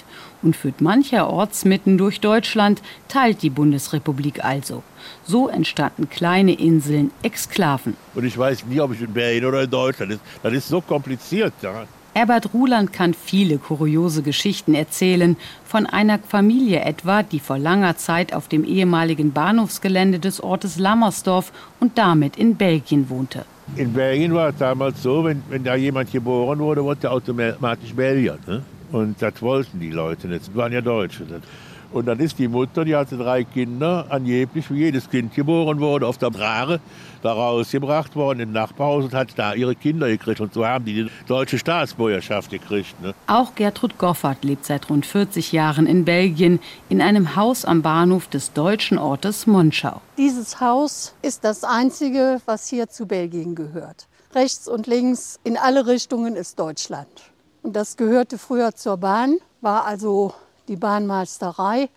und 0.42 0.56
führt 0.56 0.80
mancherorts 0.80 1.64
mitten 1.64 1.98
durch 1.98 2.20
Deutschland, 2.20 2.82
teilt 3.08 3.42
die 3.42 3.50
Bundesrepublik 3.50 4.44
also. 4.44 4.82
So 5.24 5.48
entstanden 5.48 6.08
kleine 6.08 6.52
Inseln, 6.52 7.10
Exklaven. 7.22 7.96
Und 8.14 8.24
ich 8.24 8.36
weiß 8.36 8.66
nie, 8.66 8.80
ob 8.80 8.92
ich 8.92 9.00
in 9.00 9.12
Belgien 9.12 9.44
oder 9.44 9.62
in 9.62 9.70
Deutschland 9.70 10.12
ist. 10.12 10.20
Das 10.42 10.52
ist 10.52 10.68
so 10.68 10.80
kompliziert. 10.80 11.52
Ja. 11.62 11.86
Herbert 12.12 12.52
Ruland 12.52 12.92
kann 12.92 13.14
viele 13.14 13.58
kuriose 13.58 14.22
Geschichten 14.22 14.74
erzählen, 14.74 15.36
von 15.64 15.86
einer 15.86 16.18
Familie 16.18 16.80
etwa, 16.80 17.22
die 17.22 17.38
vor 17.38 17.56
langer 17.56 17.96
Zeit 17.96 18.34
auf 18.34 18.48
dem 18.48 18.64
ehemaligen 18.64 19.32
Bahnhofsgelände 19.32 20.18
des 20.18 20.42
Ortes 20.42 20.76
Lammersdorf 20.76 21.52
und 21.78 21.98
damit 21.98 22.36
in 22.36 22.56
Belgien 22.56 23.08
wohnte. 23.10 23.44
In 23.76 23.92
Belgien 23.92 24.34
war 24.34 24.48
es 24.48 24.56
damals 24.56 25.00
so, 25.00 25.24
wenn, 25.24 25.42
wenn 25.48 25.62
da 25.62 25.76
jemand 25.76 26.10
geboren 26.10 26.58
wurde, 26.58 26.82
wurde 26.82 27.06
er 27.06 27.12
automatisch 27.12 27.94
Belgier. 27.94 28.38
Ne? 28.44 28.62
Und 28.92 29.20
das 29.22 29.40
wollten 29.40 29.80
die 29.80 29.90
Leute 29.90 30.28
nicht. 30.28 30.48
Das 30.48 30.54
waren 30.54 30.72
ja 30.72 30.80
Deutsche. 30.80 31.24
Und 31.92 32.06
dann 32.06 32.20
ist 32.20 32.38
die 32.38 32.46
Mutter, 32.46 32.84
die 32.84 32.94
hatte 32.94 33.16
drei 33.16 33.42
Kinder, 33.42 34.06
angeblich, 34.10 34.70
wie 34.70 34.78
jedes 34.78 35.10
Kind 35.10 35.34
geboren 35.34 35.80
wurde, 35.80 36.06
auf 36.06 36.18
der 36.18 36.30
Brare, 36.30 36.78
da 37.22 37.32
rausgebracht 37.32 38.14
worden 38.14 38.40
in 38.40 38.52
Nachbarhaus 38.52 39.04
und 39.04 39.14
hat 39.14 39.30
da 39.36 39.54
ihre 39.54 39.74
Kinder 39.74 40.06
gekriegt. 40.06 40.40
Und 40.40 40.54
so 40.54 40.64
haben 40.64 40.84
die 40.84 40.94
die 40.94 41.10
deutsche 41.26 41.58
Staatsbürgerschaft 41.58 42.50
gekriegt. 42.50 43.00
Ne? 43.02 43.12
Auch 43.26 43.56
Gertrud 43.56 43.98
Goffert 43.98 44.44
lebt 44.44 44.66
seit 44.66 44.88
rund 44.88 45.04
40 45.04 45.50
Jahren 45.50 45.86
in 45.86 46.04
Belgien, 46.04 46.60
in 46.88 47.02
einem 47.02 47.34
Haus 47.34 47.64
am 47.64 47.82
Bahnhof 47.82 48.28
des 48.28 48.52
deutschen 48.52 48.96
Ortes 48.96 49.48
Monschau. 49.48 50.00
Dieses 50.16 50.60
Haus 50.60 51.14
ist 51.22 51.44
das 51.44 51.64
einzige, 51.64 52.40
was 52.46 52.68
hier 52.68 52.88
zu 52.88 53.06
Belgien 53.06 53.56
gehört. 53.56 54.06
Rechts 54.32 54.68
und 54.68 54.86
links, 54.86 55.40
in 55.42 55.56
alle 55.56 55.88
Richtungen 55.88 56.36
ist 56.36 56.60
Deutschland. 56.60 57.29
Und 57.62 57.74
das 57.74 57.96
gehörte 57.96 58.38
früher 58.38 58.74
zur 58.74 58.96
Bahn, 58.96 59.36
war 59.60 59.84
also 59.84 60.32
die 60.68 60.76
Bahnmeisterei 60.76 61.88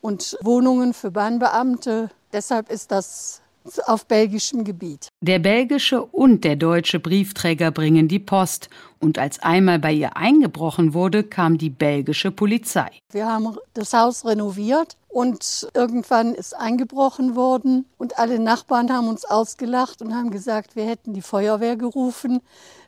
und 0.00 0.36
Wohnungen 0.42 0.94
für 0.94 1.10
Bahnbeamte. 1.10 2.10
Deshalb 2.32 2.70
ist 2.70 2.90
das 2.92 3.42
auf 3.86 4.06
belgischem 4.06 4.64
Gebiet. 4.64 5.08
Der 5.20 5.38
belgische 5.38 6.02
und 6.02 6.44
der 6.44 6.56
deutsche 6.56 7.00
Briefträger 7.00 7.70
bringen 7.70 8.08
die 8.08 8.18
Post. 8.18 8.70
Und 9.00 9.18
als 9.18 9.40
einmal 9.40 9.78
bei 9.78 9.92
ihr 9.92 10.16
eingebrochen 10.16 10.94
wurde, 10.94 11.22
kam 11.24 11.58
die 11.58 11.70
belgische 11.70 12.30
Polizei. 12.30 12.90
Wir 13.12 13.26
haben 13.26 13.56
das 13.74 13.92
Haus 13.92 14.24
renoviert 14.24 14.96
und 15.08 15.68
irgendwann 15.74 16.34
ist 16.34 16.56
eingebrochen 16.56 17.36
worden. 17.36 17.86
Und 17.98 18.18
alle 18.18 18.38
Nachbarn 18.38 18.92
haben 18.92 19.08
uns 19.08 19.24
ausgelacht 19.24 20.02
und 20.02 20.14
haben 20.14 20.30
gesagt, 20.30 20.76
wir 20.76 20.84
hätten 20.84 21.12
die 21.12 21.22
Feuerwehr 21.22 21.76
gerufen, 21.76 22.40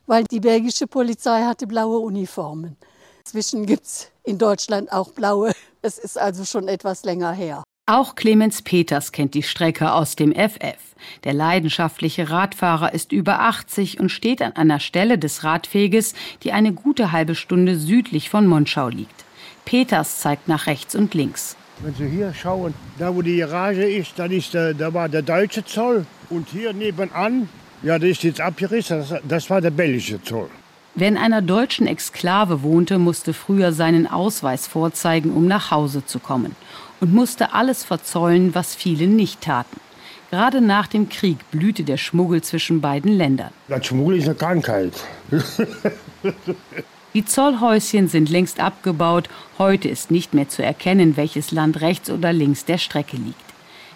weil 0.05 0.23
die 0.25 0.39
belgische 0.39 0.87
Polizei 0.87 1.43
hatte 1.43 1.67
blaue 1.67 1.99
Uniformen. 1.99 2.77
Inzwischen 3.19 3.65
gibt 3.65 3.85
es 3.85 4.11
in 4.23 4.37
Deutschland 4.37 4.91
auch 4.91 5.11
blaue. 5.11 5.53
Es 5.81 5.97
ist 5.97 6.19
also 6.19 6.45
schon 6.45 6.67
etwas 6.67 7.03
länger 7.03 7.31
her. 7.31 7.63
Auch 7.87 8.15
Clemens 8.15 8.61
Peters 8.61 9.11
kennt 9.11 9.33
die 9.33 9.43
Strecke 9.43 9.91
aus 9.91 10.15
dem 10.15 10.33
FF. 10.33 10.77
Der 11.23 11.33
leidenschaftliche 11.33 12.29
Radfahrer 12.29 12.93
ist 12.93 13.11
über 13.11 13.41
80 13.41 13.99
und 13.99 14.09
steht 14.09 14.41
an 14.41 14.55
einer 14.55 14.79
Stelle 14.79 15.17
des 15.17 15.43
Radweges, 15.43 16.13
die 16.43 16.51
eine 16.51 16.73
gute 16.73 17.11
halbe 17.11 17.35
Stunde 17.35 17.77
südlich 17.77 18.29
von 18.29 18.47
Monschau 18.47 18.89
liegt. 18.89 19.25
Peters 19.65 20.19
zeigt 20.19 20.47
nach 20.47 20.67
rechts 20.67 20.95
und 20.95 21.13
links. 21.13 21.55
Wenn 21.79 21.95
Sie 21.95 22.07
hier 22.07 22.33
schauen, 22.33 22.73
da 22.99 23.13
wo 23.13 23.21
die 23.23 23.37
Garage 23.37 23.83
ist, 23.83 24.13
dann 24.17 24.31
ist 24.31 24.53
der, 24.53 24.73
da 24.75 24.93
war 24.93 25.09
der 25.09 25.23
deutsche 25.23 25.65
Zoll. 25.65 26.05
Und 26.29 26.49
hier 26.49 26.73
nebenan, 26.73 27.49
ja, 27.83 27.99
das 27.99 28.09
ist 28.09 28.23
jetzt 28.23 28.41
abgerissen, 28.41 28.99
das, 28.99 29.21
das 29.27 29.49
war 29.49 29.61
der 29.61 29.71
belgische 29.71 30.21
Zoll. 30.21 30.49
Wer 30.93 31.07
in 31.07 31.17
einer 31.17 31.41
deutschen 31.41 31.87
Exklave 31.87 32.63
wohnte, 32.63 32.99
musste 32.99 33.33
früher 33.33 33.71
seinen 33.71 34.07
Ausweis 34.07 34.67
vorzeigen, 34.67 35.31
um 35.31 35.47
nach 35.47 35.71
Hause 35.71 36.05
zu 36.05 36.19
kommen 36.19 36.55
und 36.99 37.13
musste 37.13 37.53
alles 37.53 37.83
verzollen, 37.83 38.53
was 38.53 38.75
viele 38.75 39.07
nicht 39.07 39.41
taten. 39.41 39.79
Gerade 40.31 40.61
nach 40.61 40.87
dem 40.87 41.09
Krieg 41.09 41.37
blühte 41.51 41.83
der 41.83 41.97
Schmuggel 41.97 42.41
zwischen 42.41 42.79
beiden 42.81 43.11
Ländern. 43.11 43.51
Das 43.67 43.85
Schmuggel 43.85 44.17
ist 44.17 44.25
eine 44.25 44.35
Krankheit. 44.35 44.93
Die 47.13 47.25
Zollhäuschen 47.25 48.07
sind 48.07 48.29
längst 48.29 48.61
abgebaut. 48.61 49.27
Heute 49.57 49.89
ist 49.89 50.11
nicht 50.11 50.33
mehr 50.33 50.47
zu 50.47 50.63
erkennen, 50.63 51.17
welches 51.17 51.51
Land 51.51 51.81
rechts 51.81 52.09
oder 52.09 52.31
links 52.31 52.63
der 52.63 52.77
Strecke 52.77 53.17
liegt. 53.17 53.35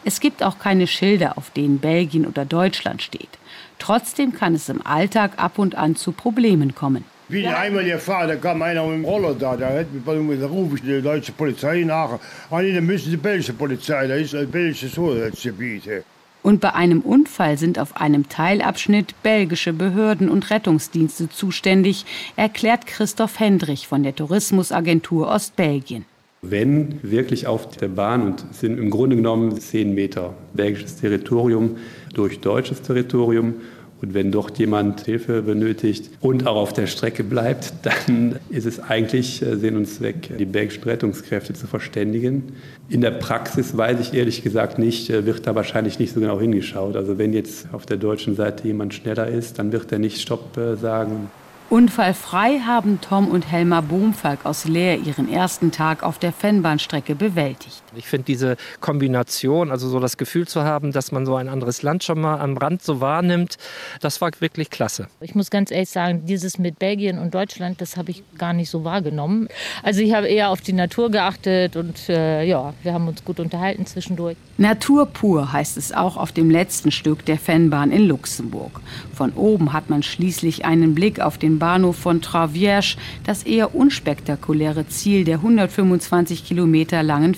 Es 0.03 0.19
gibt 0.19 0.43
auch 0.43 0.59
keine 0.59 0.87
Schilder, 0.87 1.37
auf 1.37 1.51
denen 1.51 1.79
Belgien 1.79 2.25
oder 2.25 2.43
Deutschland 2.43 3.01
steht. 3.01 3.39
Trotzdem 3.79 4.33
kann 4.33 4.55
es 4.55 4.69
im 4.69 4.85
Alltag 4.85 5.33
ab 5.37 5.57
und 5.57 5.75
an 5.75 5.95
zu 5.95 6.11
Problemen 6.11 6.75
kommen. 6.75 7.03
Wie 7.27 7.41
ich 7.41 7.47
einmal 7.47 7.83
gefahren, 7.83 8.27
da 8.27 8.35
kam 8.35 8.61
einer 8.61 8.85
mit 8.85 8.97
dem 8.97 9.05
Roller 9.05 9.33
da, 9.33 9.57
da, 9.57 9.69
hat, 9.69 9.87
da 10.05 10.45
rufe 10.45 10.75
ich 10.75 10.81
die 10.81 11.01
deutsche 11.01 11.31
Polizei 11.31 11.81
nach. 11.83 12.19
Ah, 12.51 12.61
nee, 12.61 12.73
dann 12.73 12.85
müssen 12.85 13.09
die 13.09 13.17
belgische 13.17 13.53
Polizei, 13.53 14.05
da 14.05 14.13
ist 14.13 14.35
ein 14.35 14.49
belgisches 14.49 14.95
Hoheitsgebiet. 14.95 16.03
Und 16.43 16.61
bei 16.61 16.75
einem 16.75 17.01
Unfall 17.01 17.57
sind 17.57 17.79
auf 17.79 17.97
einem 17.97 18.29
Teilabschnitt 18.29 19.15
belgische 19.23 19.73
Behörden 19.73 20.29
und 20.29 20.51
Rettungsdienste 20.51 21.27
zuständig, 21.27 22.05
erklärt 22.35 22.85
Christoph 22.85 23.39
Hendrich 23.39 23.87
von 23.87 24.03
der 24.03 24.15
Tourismusagentur 24.15 25.27
Ostbelgien. 25.27 26.05
Wenn 26.49 26.99
wirklich 27.01 27.47
auf 27.47 27.69
der 27.77 27.87
Bahn 27.87 28.21
und 28.23 28.45
sind 28.51 28.77
im 28.77 28.89
Grunde 28.89 29.15
genommen 29.15 29.59
zehn 29.59 29.93
Meter 29.93 30.33
belgisches 30.53 30.97
Territorium 30.97 31.77
durch 32.13 32.39
deutsches 32.39 32.81
Territorium 32.81 33.55
und 34.01 34.13
wenn 34.13 34.31
dort 34.31 34.59
jemand 34.59 35.01
Hilfe 35.01 35.41
benötigt 35.41 36.11
und 36.19 36.45
auch 36.45 36.57
auf 36.57 36.73
der 36.73 36.85
Strecke 36.87 37.23
bleibt, 37.23 37.73
dann 37.83 38.35
ist 38.49 38.65
es 38.65 38.79
eigentlich 38.79 39.41
äh, 39.41 39.55
Sinn 39.55 39.77
und 39.77 39.85
Zweck, 39.85 40.37
die 40.37 40.45
belgischen 40.45 40.83
Rettungskräfte 40.83 41.53
zu 41.53 41.65
verständigen. 41.65 42.43
In 42.89 43.01
der 43.01 43.11
Praxis 43.11 43.75
weiß 43.75 43.99
ich 44.01 44.13
ehrlich 44.13 44.43
gesagt 44.43 44.77
nicht, 44.79 45.09
äh, 45.09 45.25
wird 45.25 45.47
da 45.47 45.55
wahrscheinlich 45.55 45.97
nicht 45.97 46.13
so 46.13 46.19
genau 46.19 46.39
hingeschaut. 46.39 46.95
Also 46.95 47.17
wenn 47.17 47.33
jetzt 47.33 47.67
auf 47.71 47.85
der 47.85 47.97
deutschen 47.97 48.35
Seite 48.35 48.67
jemand 48.67 48.93
schneller 48.93 49.27
ist, 49.27 49.59
dann 49.59 49.71
wird 49.71 49.91
er 49.91 49.99
nicht 49.99 50.21
Stopp 50.21 50.57
äh, 50.57 50.75
sagen. 50.75 51.29
Unfallfrei 51.69 52.59
haben 52.59 53.01
Tom 53.01 53.27
und 53.27 53.51
Helma 53.51 53.81
Bohmfalk 53.81 54.45
aus 54.45 54.65
Leer 54.65 54.99
ihren 54.99 55.27
ersten 55.27 55.71
Tag 55.71 56.03
auf 56.03 56.19
der 56.19 56.31
Fennbahnstrecke 56.31 57.15
bewältigt. 57.15 57.84
Ich 57.97 58.07
finde 58.07 58.25
diese 58.25 58.57
Kombination, 58.81 59.71
also 59.71 59.87
so 59.87 59.99
das 59.99 60.17
Gefühl 60.17 60.47
zu 60.47 60.63
haben, 60.63 60.91
dass 60.91 61.11
man 61.11 61.25
so 61.25 61.35
ein 61.35 61.49
anderes 61.49 61.81
Land 61.81 62.03
schon 62.03 62.21
mal 62.21 62.39
am 62.39 62.57
Rand 62.57 62.81
so 62.81 63.01
wahrnimmt, 63.01 63.57
das 64.01 64.21
war 64.21 64.31
wirklich 64.39 64.69
klasse. 64.69 65.07
Ich 65.21 65.35
muss 65.35 65.49
ganz 65.49 65.71
ehrlich 65.71 65.89
sagen, 65.89 66.25
dieses 66.25 66.57
mit 66.59 66.79
Belgien 66.79 67.19
und 67.19 67.33
Deutschland, 67.33 67.81
das 67.81 67.97
habe 67.97 68.11
ich 68.11 68.23
gar 68.37 68.53
nicht 68.53 68.69
so 68.69 68.83
wahrgenommen. 68.83 69.47
Also 69.83 70.01
ich 70.01 70.13
habe 70.13 70.27
eher 70.27 70.49
auf 70.49 70.61
die 70.61 70.73
Natur 70.73 71.11
geachtet 71.11 71.75
und 71.75 72.09
äh, 72.09 72.43
ja, 72.43 72.73
wir 72.83 72.93
haben 72.93 73.07
uns 73.07 73.23
gut 73.23 73.39
unterhalten 73.39 73.85
zwischendurch. 73.85 74.37
Natur 74.57 75.05
pur 75.07 75.51
heißt 75.51 75.77
es 75.77 75.91
auch 75.91 76.17
auf 76.17 76.31
dem 76.31 76.49
letzten 76.49 76.91
Stück 76.91 77.25
der 77.25 77.37
Fennbahn 77.37 77.91
in 77.91 78.07
Luxemburg. 78.07 78.79
Von 79.13 79.33
oben 79.33 79.73
hat 79.73 79.89
man 79.89 80.01
schließlich 80.01 80.65
einen 80.65 80.95
Blick 80.95 81.19
auf 81.19 81.37
den 81.37 81.59
Bahnhof 81.59 81.97
von 81.97 82.21
Travierge, 82.21 82.95
das 83.25 83.43
eher 83.43 83.75
unspektakuläre 83.75 84.87
Ziel 84.87 85.25
der 85.25 85.37
125 85.37 86.45
Kilometer 86.45 87.03
langen 87.03 87.35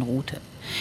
Fennbahnroute. 0.00 0.36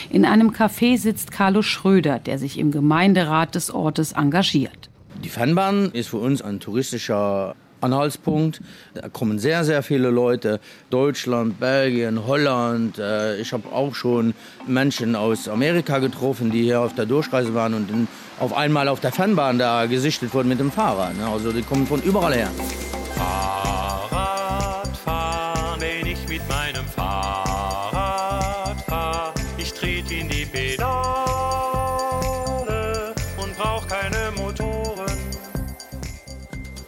In 0.10 0.25
einem 0.25 0.51
Café 0.51 0.97
sitzt 0.97 1.32
Carlo 1.32 1.62
Schröder, 1.62 2.19
der 2.19 2.38
sich 2.38 2.58
im 2.58 2.71
Gemeinderat 2.71 3.55
des 3.55 3.71
Ortes 3.71 4.13
engagiert. 4.13 4.89
Die 5.23 5.29
Fennbahn 5.29 5.91
ist 5.91 6.10
für 6.10 6.17
uns 6.17 6.41
ein 6.41 6.60
touristischer 6.60 7.55
Anhaltspunkt. 7.82 8.62
Da 8.93 9.08
kommen 9.10 9.39
sehr, 9.39 9.63
sehr 9.63 9.84
viele 9.84 10.10
Leute. 10.10 10.60
Deutschland, 10.89 11.60
Belgien, 11.60 12.25
Holland. 12.27 12.99
Äh, 12.99 13.39
ich 13.39 13.53
habe 13.53 13.71
auch 13.71 13.95
schon 13.95 14.34
Menschen 14.67 15.15
aus 15.15 15.47
Amerika 15.47 15.99
getroffen, 15.99 16.51
die 16.51 16.63
hier 16.63 16.82
auf 16.82 16.93
der 16.93 17.05
Durchreise 17.05 17.53
waren 17.53 17.73
und 17.73 18.08
auf 18.39 18.55
einmal 18.55 18.88
auf 18.89 18.99
der 18.99 19.12
Fernbahn 19.12 19.60
da 19.60 19.86
gesichtet 19.86 20.34
wurden 20.34 20.49
mit 20.49 20.60
dem 20.60 20.71
Fahrrad. 20.71 21.17
Ne? 21.17 21.25
Also 21.25 21.51
die 21.51 21.62
kommen 21.62 21.88
von 21.88 22.01
überall 22.01 22.34
her. 22.34 22.51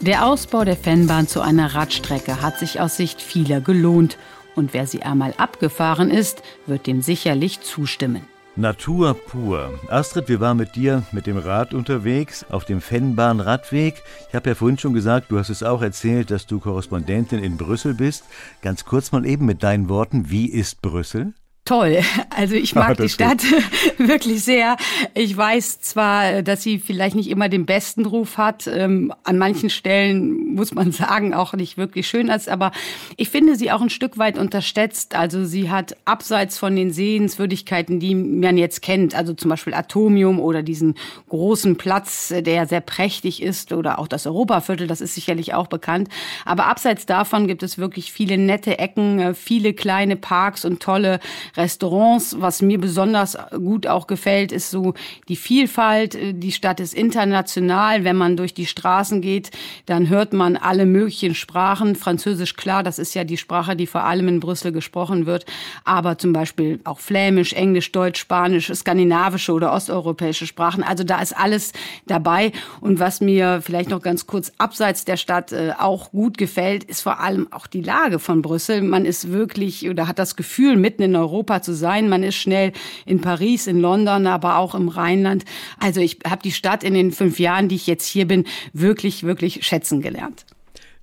Der 0.02 0.26
Ausbau 0.26 0.64
der 0.64 0.78
Fennbahn 0.78 1.28
zu 1.28 1.42
einer 1.42 1.76
Radstrecke 1.76 2.42
hat 2.42 2.58
sich 2.58 2.80
aus 2.80 2.98
Sicht 2.98 3.22
vieler 3.22 3.62
gelohnt. 3.62 4.18
Und 4.56 4.74
wer 4.74 4.88
sie 4.88 5.04
einmal 5.04 5.36
abgefahren 5.38 6.10
ist, 6.10 6.42
wird 6.66 6.88
dem 6.88 7.04
sicherlich 7.04 7.62
zustimmen. 7.62 8.24
Natur 8.56 9.14
pur. 9.14 9.80
Astrid, 9.90 10.28
wir 10.28 10.40
waren 10.40 10.58
mit 10.58 10.76
dir 10.76 11.04
mit 11.12 11.28
dem 11.28 11.38
Rad 11.38 11.76
unterwegs 11.76 12.44
auf 12.50 12.66
dem 12.66 12.82
Fennbahn-Radweg. 12.82 14.02
Ich 14.28 14.34
habe 14.34 14.50
ja 14.50 14.56
vorhin 14.56 14.80
schon 14.80 14.94
gesagt, 14.94 15.30
du 15.30 15.38
hast 15.38 15.50
es 15.50 15.62
auch 15.62 15.84
erzählt, 15.84 16.32
dass 16.32 16.48
du 16.48 16.60
Korrespondentin 16.60 17.38
in 17.38 17.58
Brüssel 17.58 17.94
bist. 17.94 18.24
Ganz 18.64 18.86
kurz 18.86 19.12
mal 19.12 19.24
eben 19.24 19.46
mit 19.46 19.62
deinen 19.62 19.88
Worten, 19.88 20.32
wie 20.32 20.48
ist 20.48 20.82
Brüssel? 20.82 21.36
Toll. 21.66 22.02
Also 22.34 22.56
ich 22.56 22.74
mag 22.76 22.92
Ah, 22.92 23.04
die 23.04 23.10
Stadt 23.10 23.44
wirklich 23.98 24.44
sehr. 24.44 24.78
Ich 25.14 25.36
weiß 25.36 25.82
zwar, 25.82 26.42
dass 26.42 26.64
sie 26.64 26.80
vielleicht 26.80 27.16
nicht 27.16 27.30
immer 27.30 27.50
den 27.50 27.66
besten 27.66 28.06
Ruf 28.06 28.38
hat. 28.38 28.68
Ähm, 28.68 29.14
an 29.26 29.38
manchen 29.38 29.70
Stellen 29.70 30.56
muss 30.56 30.74
man 30.74 30.92
sagen, 30.94 31.34
auch 31.34 31.54
nicht 31.54 31.78
wirklich 31.78 32.08
schön 32.08 32.30
ist. 32.30 32.48
Aber 32.50 32.72
ich 33.18 33.30
finde 33.30 33.58
sie 33.58 33.70
auch 33.70 33.82
ein 33.82 33.90
Stück 33.90 34.18
weit 34.18 34.38
unterschätzt. 34.40 35.14
Also 35.14 35.44
sie 35.44 35.70
hat 35.70 35.98
abseits 36.06 36.58
von 36.58 36.76
den 36.76 36.92
Sehenswürdigkeiten, 36.92 38.00
die 38.00 38.16
man 38.16 38.58
jetzt 38.58 38.82
kennt, 38.82 39.14
also 39.14 39.34
zum 39.34 39.50
Beispiel 39.50 39.74
Atomium 39.74 40.40
oder 40.40 40.64
diesen 40.64 40.96
großen 41.30 41.76
Platz, 41.76 42.34
der 42.36 42.66
sehr 42.66 42.82
prächtig 42.82 43.42
ist 43.44 43.74
oder 43.74 44.00
auch 44.00 44.08
das 44.08 44.26
Europaviertel, 44.26 44.88
das 44.88 45.02
ist 45.02 45.14
sicherlich 45.16 45.54
auch 45.54 45.68
bekannt. 45.68 46.08
Aber 46.46 46.66
abseits 46.68 47.06
davon 47.06 47.46
gibt 47.46 47.62
es 47.62 47.78
wirklich 47.78 48.12
viele 48.12 48.38
nette 48.38 48.80
Ecken, 48.80 49.20
äh, 49.20 49.34
viele 49.36 49.74
kleine 49.74 50.16
Parks 50.16 50.66
und 50.66 50.82
tolle 50.82 51.20
Restaurants. 51.56 52.36
Was 52.40 52.62
mir 52.62 52.80
besonders 52.80 53.38
gut 53.52 53.88
auch 53.88 54.08
gefällt, 54.08 54.52
ist 54.52 54.72
so 54.72 54.94
die 55.28 55.36
Vielfalt. 55.36 56.18
Die 56.22 56.52
Stadt 56.52 56.80
ist 56.80 56.94
international. 56.94 58.04
Wenn 58.04 58.16
man 58.16 58.38
durch 58.38 58.54
die 58.54 58.66
Straßen 58.66 59.22
geht, 59.22 59.52
dann 59.86 60.10
hört 60.10 60.34
man 60.34 60.58
alle 60.58 60.86
möglichen 60.86 61.36
Sprachen. 61.36 61.96
Französisch, 61.96 62.56
klar, 62.56 62.84
das 62.84 63.00
ist 63.00 63.14
ja 63.14 63.24
die 63.24 63.38
Sprache, 63.38 63.76
die 63.76 63.88
vor 63.88 64.04
allem 64.04 64.28
in 64.28 64.40
Brüssel 64.40 64.72
gesprochen 64.72 65.26
wird. 65.26 65.46
Aber 65.84 66.18
zum 66.18 66.34
Beispiel 66.34 66.80
auch 66.84 67.00
Flämisch, 67.00 67.54
Englisch, 67.54 67.92
Deutsch, 67.92 68.20
Spanisch, 68.20 68.72
skandinavische 68.74 69.54
oder 69.54 69.74
osteuropäische 69.74 70.48
Sprachen. 70.48 70.84
Also 70.84 71.04
da 71.04 71.22
ist 71.22 71.36
alles 71.38 71.74
dabei. 72.08 72.52
Und 72.80 73.00
was 73.00 73.22
mir 73.22 73.62
vielleicht 73.62 73.90
noch 73.90 74.02
ganz 74.02 74.28
kurz 74.28 74.52
abseits 74.58 75.06
der 75.06 75.18
Stadt 75.18 75.52
äh, 75.52 75.74
auch 75.78 76.12
gut 76.12 76.38
gefällt, 76.38 76.84
ist 76.84 77.02
vor 77.02 77.20
allem 77.20 77.52
auch 77.52 77.68
die 77.68 77.82
Lage 77.82 78.20
von 78.20 78.42
Brüssel. 78.42 78.82
Man 78.82 79.06
ist 79.06 79.32
wirklich 79.32 79.90
oder 79.90 80.08
hat 80.08 80.20
das 80.20 80.36
Gefühl, 80.36 80.78
mitten 80.78 81.04
in 81.04 81.16
Europa 81.42 81.62
zu 81.64 81.74
sein. 81.74 82.08
Man 82.08 82.22
ist 82.22 82.36
schnell 82.36 82.72
in 83.06 83.20
Paris, 83.20 83.66
in 83.66 83.80
London, 83.80 84.28
aber 84.28 84.58
auch 84.58 84.76
im 84.76 84.90
Rheinland. 84.90 85.44
Also 85.80 86.00
ich 86.00 86.20
habe 86.24 86.44
die 86.44 86.52
Stadt 86.52 86.84
in 86.84 86.94
den 86.94 87.12
fünf 87.12 87.40
Jahren, 87.40 87.68
die 87.68 87.76
ich 87.76 87.88
jetzt 87.88 88.06
hier 88.06 88.28
bin, 88.28 88.46
wirklich, 88.74 89.24
wirklich 89.24 89.66
schätzen 89.66 90.02
gelernt. 90.02 90.46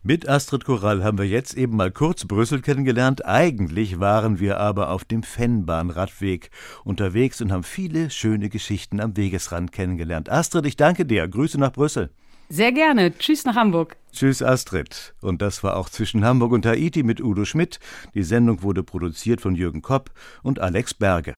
Mit 0.04 0.28
Astrid 0.28 0.64
Korall 0.64 1.02
haben 1.02 1.18
wir 1.18 1.26
jetzt 1.26 1.54
eben 1.54 1.76
mal 1.76 1.90
kurz 1.90 2.24
Brüssel 2.24 2.62
kennengelernt. 2.62 3.26
Eigentlich 3.26 3.98
waren 3.98 4.38
wir 4.38 4.58
aber 4.58 4.90
auf 4.90 5.04
dem 5.04 5.24
Fennbahn-Radweg 5.24 6.50
unterwegs 6.84 7.40
und 7.40 7.50
haben 7.50 7.64
viele 7.64 8.10
schöne 8.10 8.48
Geschichten 8.48 9.00
am 9.00 9.16
Wegesrand 9.16 9.72
kennengelernt. 9.72 10.30
Astrid, 10.30 10.66
ich 10.66 10.76
danke 10.76 11.04
dir. 11.04 11.26
Grüße 11.26 11.58
nach 11.58 11.72
Brüssel. 11.72 12.10
Sehr 12.48 12.72
gerne. 12.72 13.16
Tschüss 13.16 13.44
nach 13.44 13.56
Hamburg. 13.56 13.96
Tschüss, 14.12 14.42
Astrid. 14.42 15.14
Und 15.20 15.42
das 15.42 15.62
war 15.62 15.76
auch 15.76 15.88
zwischen 15.90 16.24
Hamburg 16.24 16.52
und 16.52 16.64
Haiti 16.64 17.02
mit 17.02 17.20
Udo 17.20 17.44
Schmidt. 17.44 17.78
Die 18.14 18.22
Sendung 18.22 18.62
wurde 18.62 18.82
produziert 18.82 19.40
von 19.40 19.54
Jürgen 19.54 19.82
Kopp 19.82 20.10
und 20.42 20.58
Alex 20.58 20.94
Berge. 20.94 21.34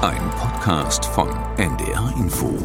Ein 0.00 0.30
Podcast 0.30 1.04
von 1.04 1.28
NDR 1.58 2.12
Info. 2.18 2.58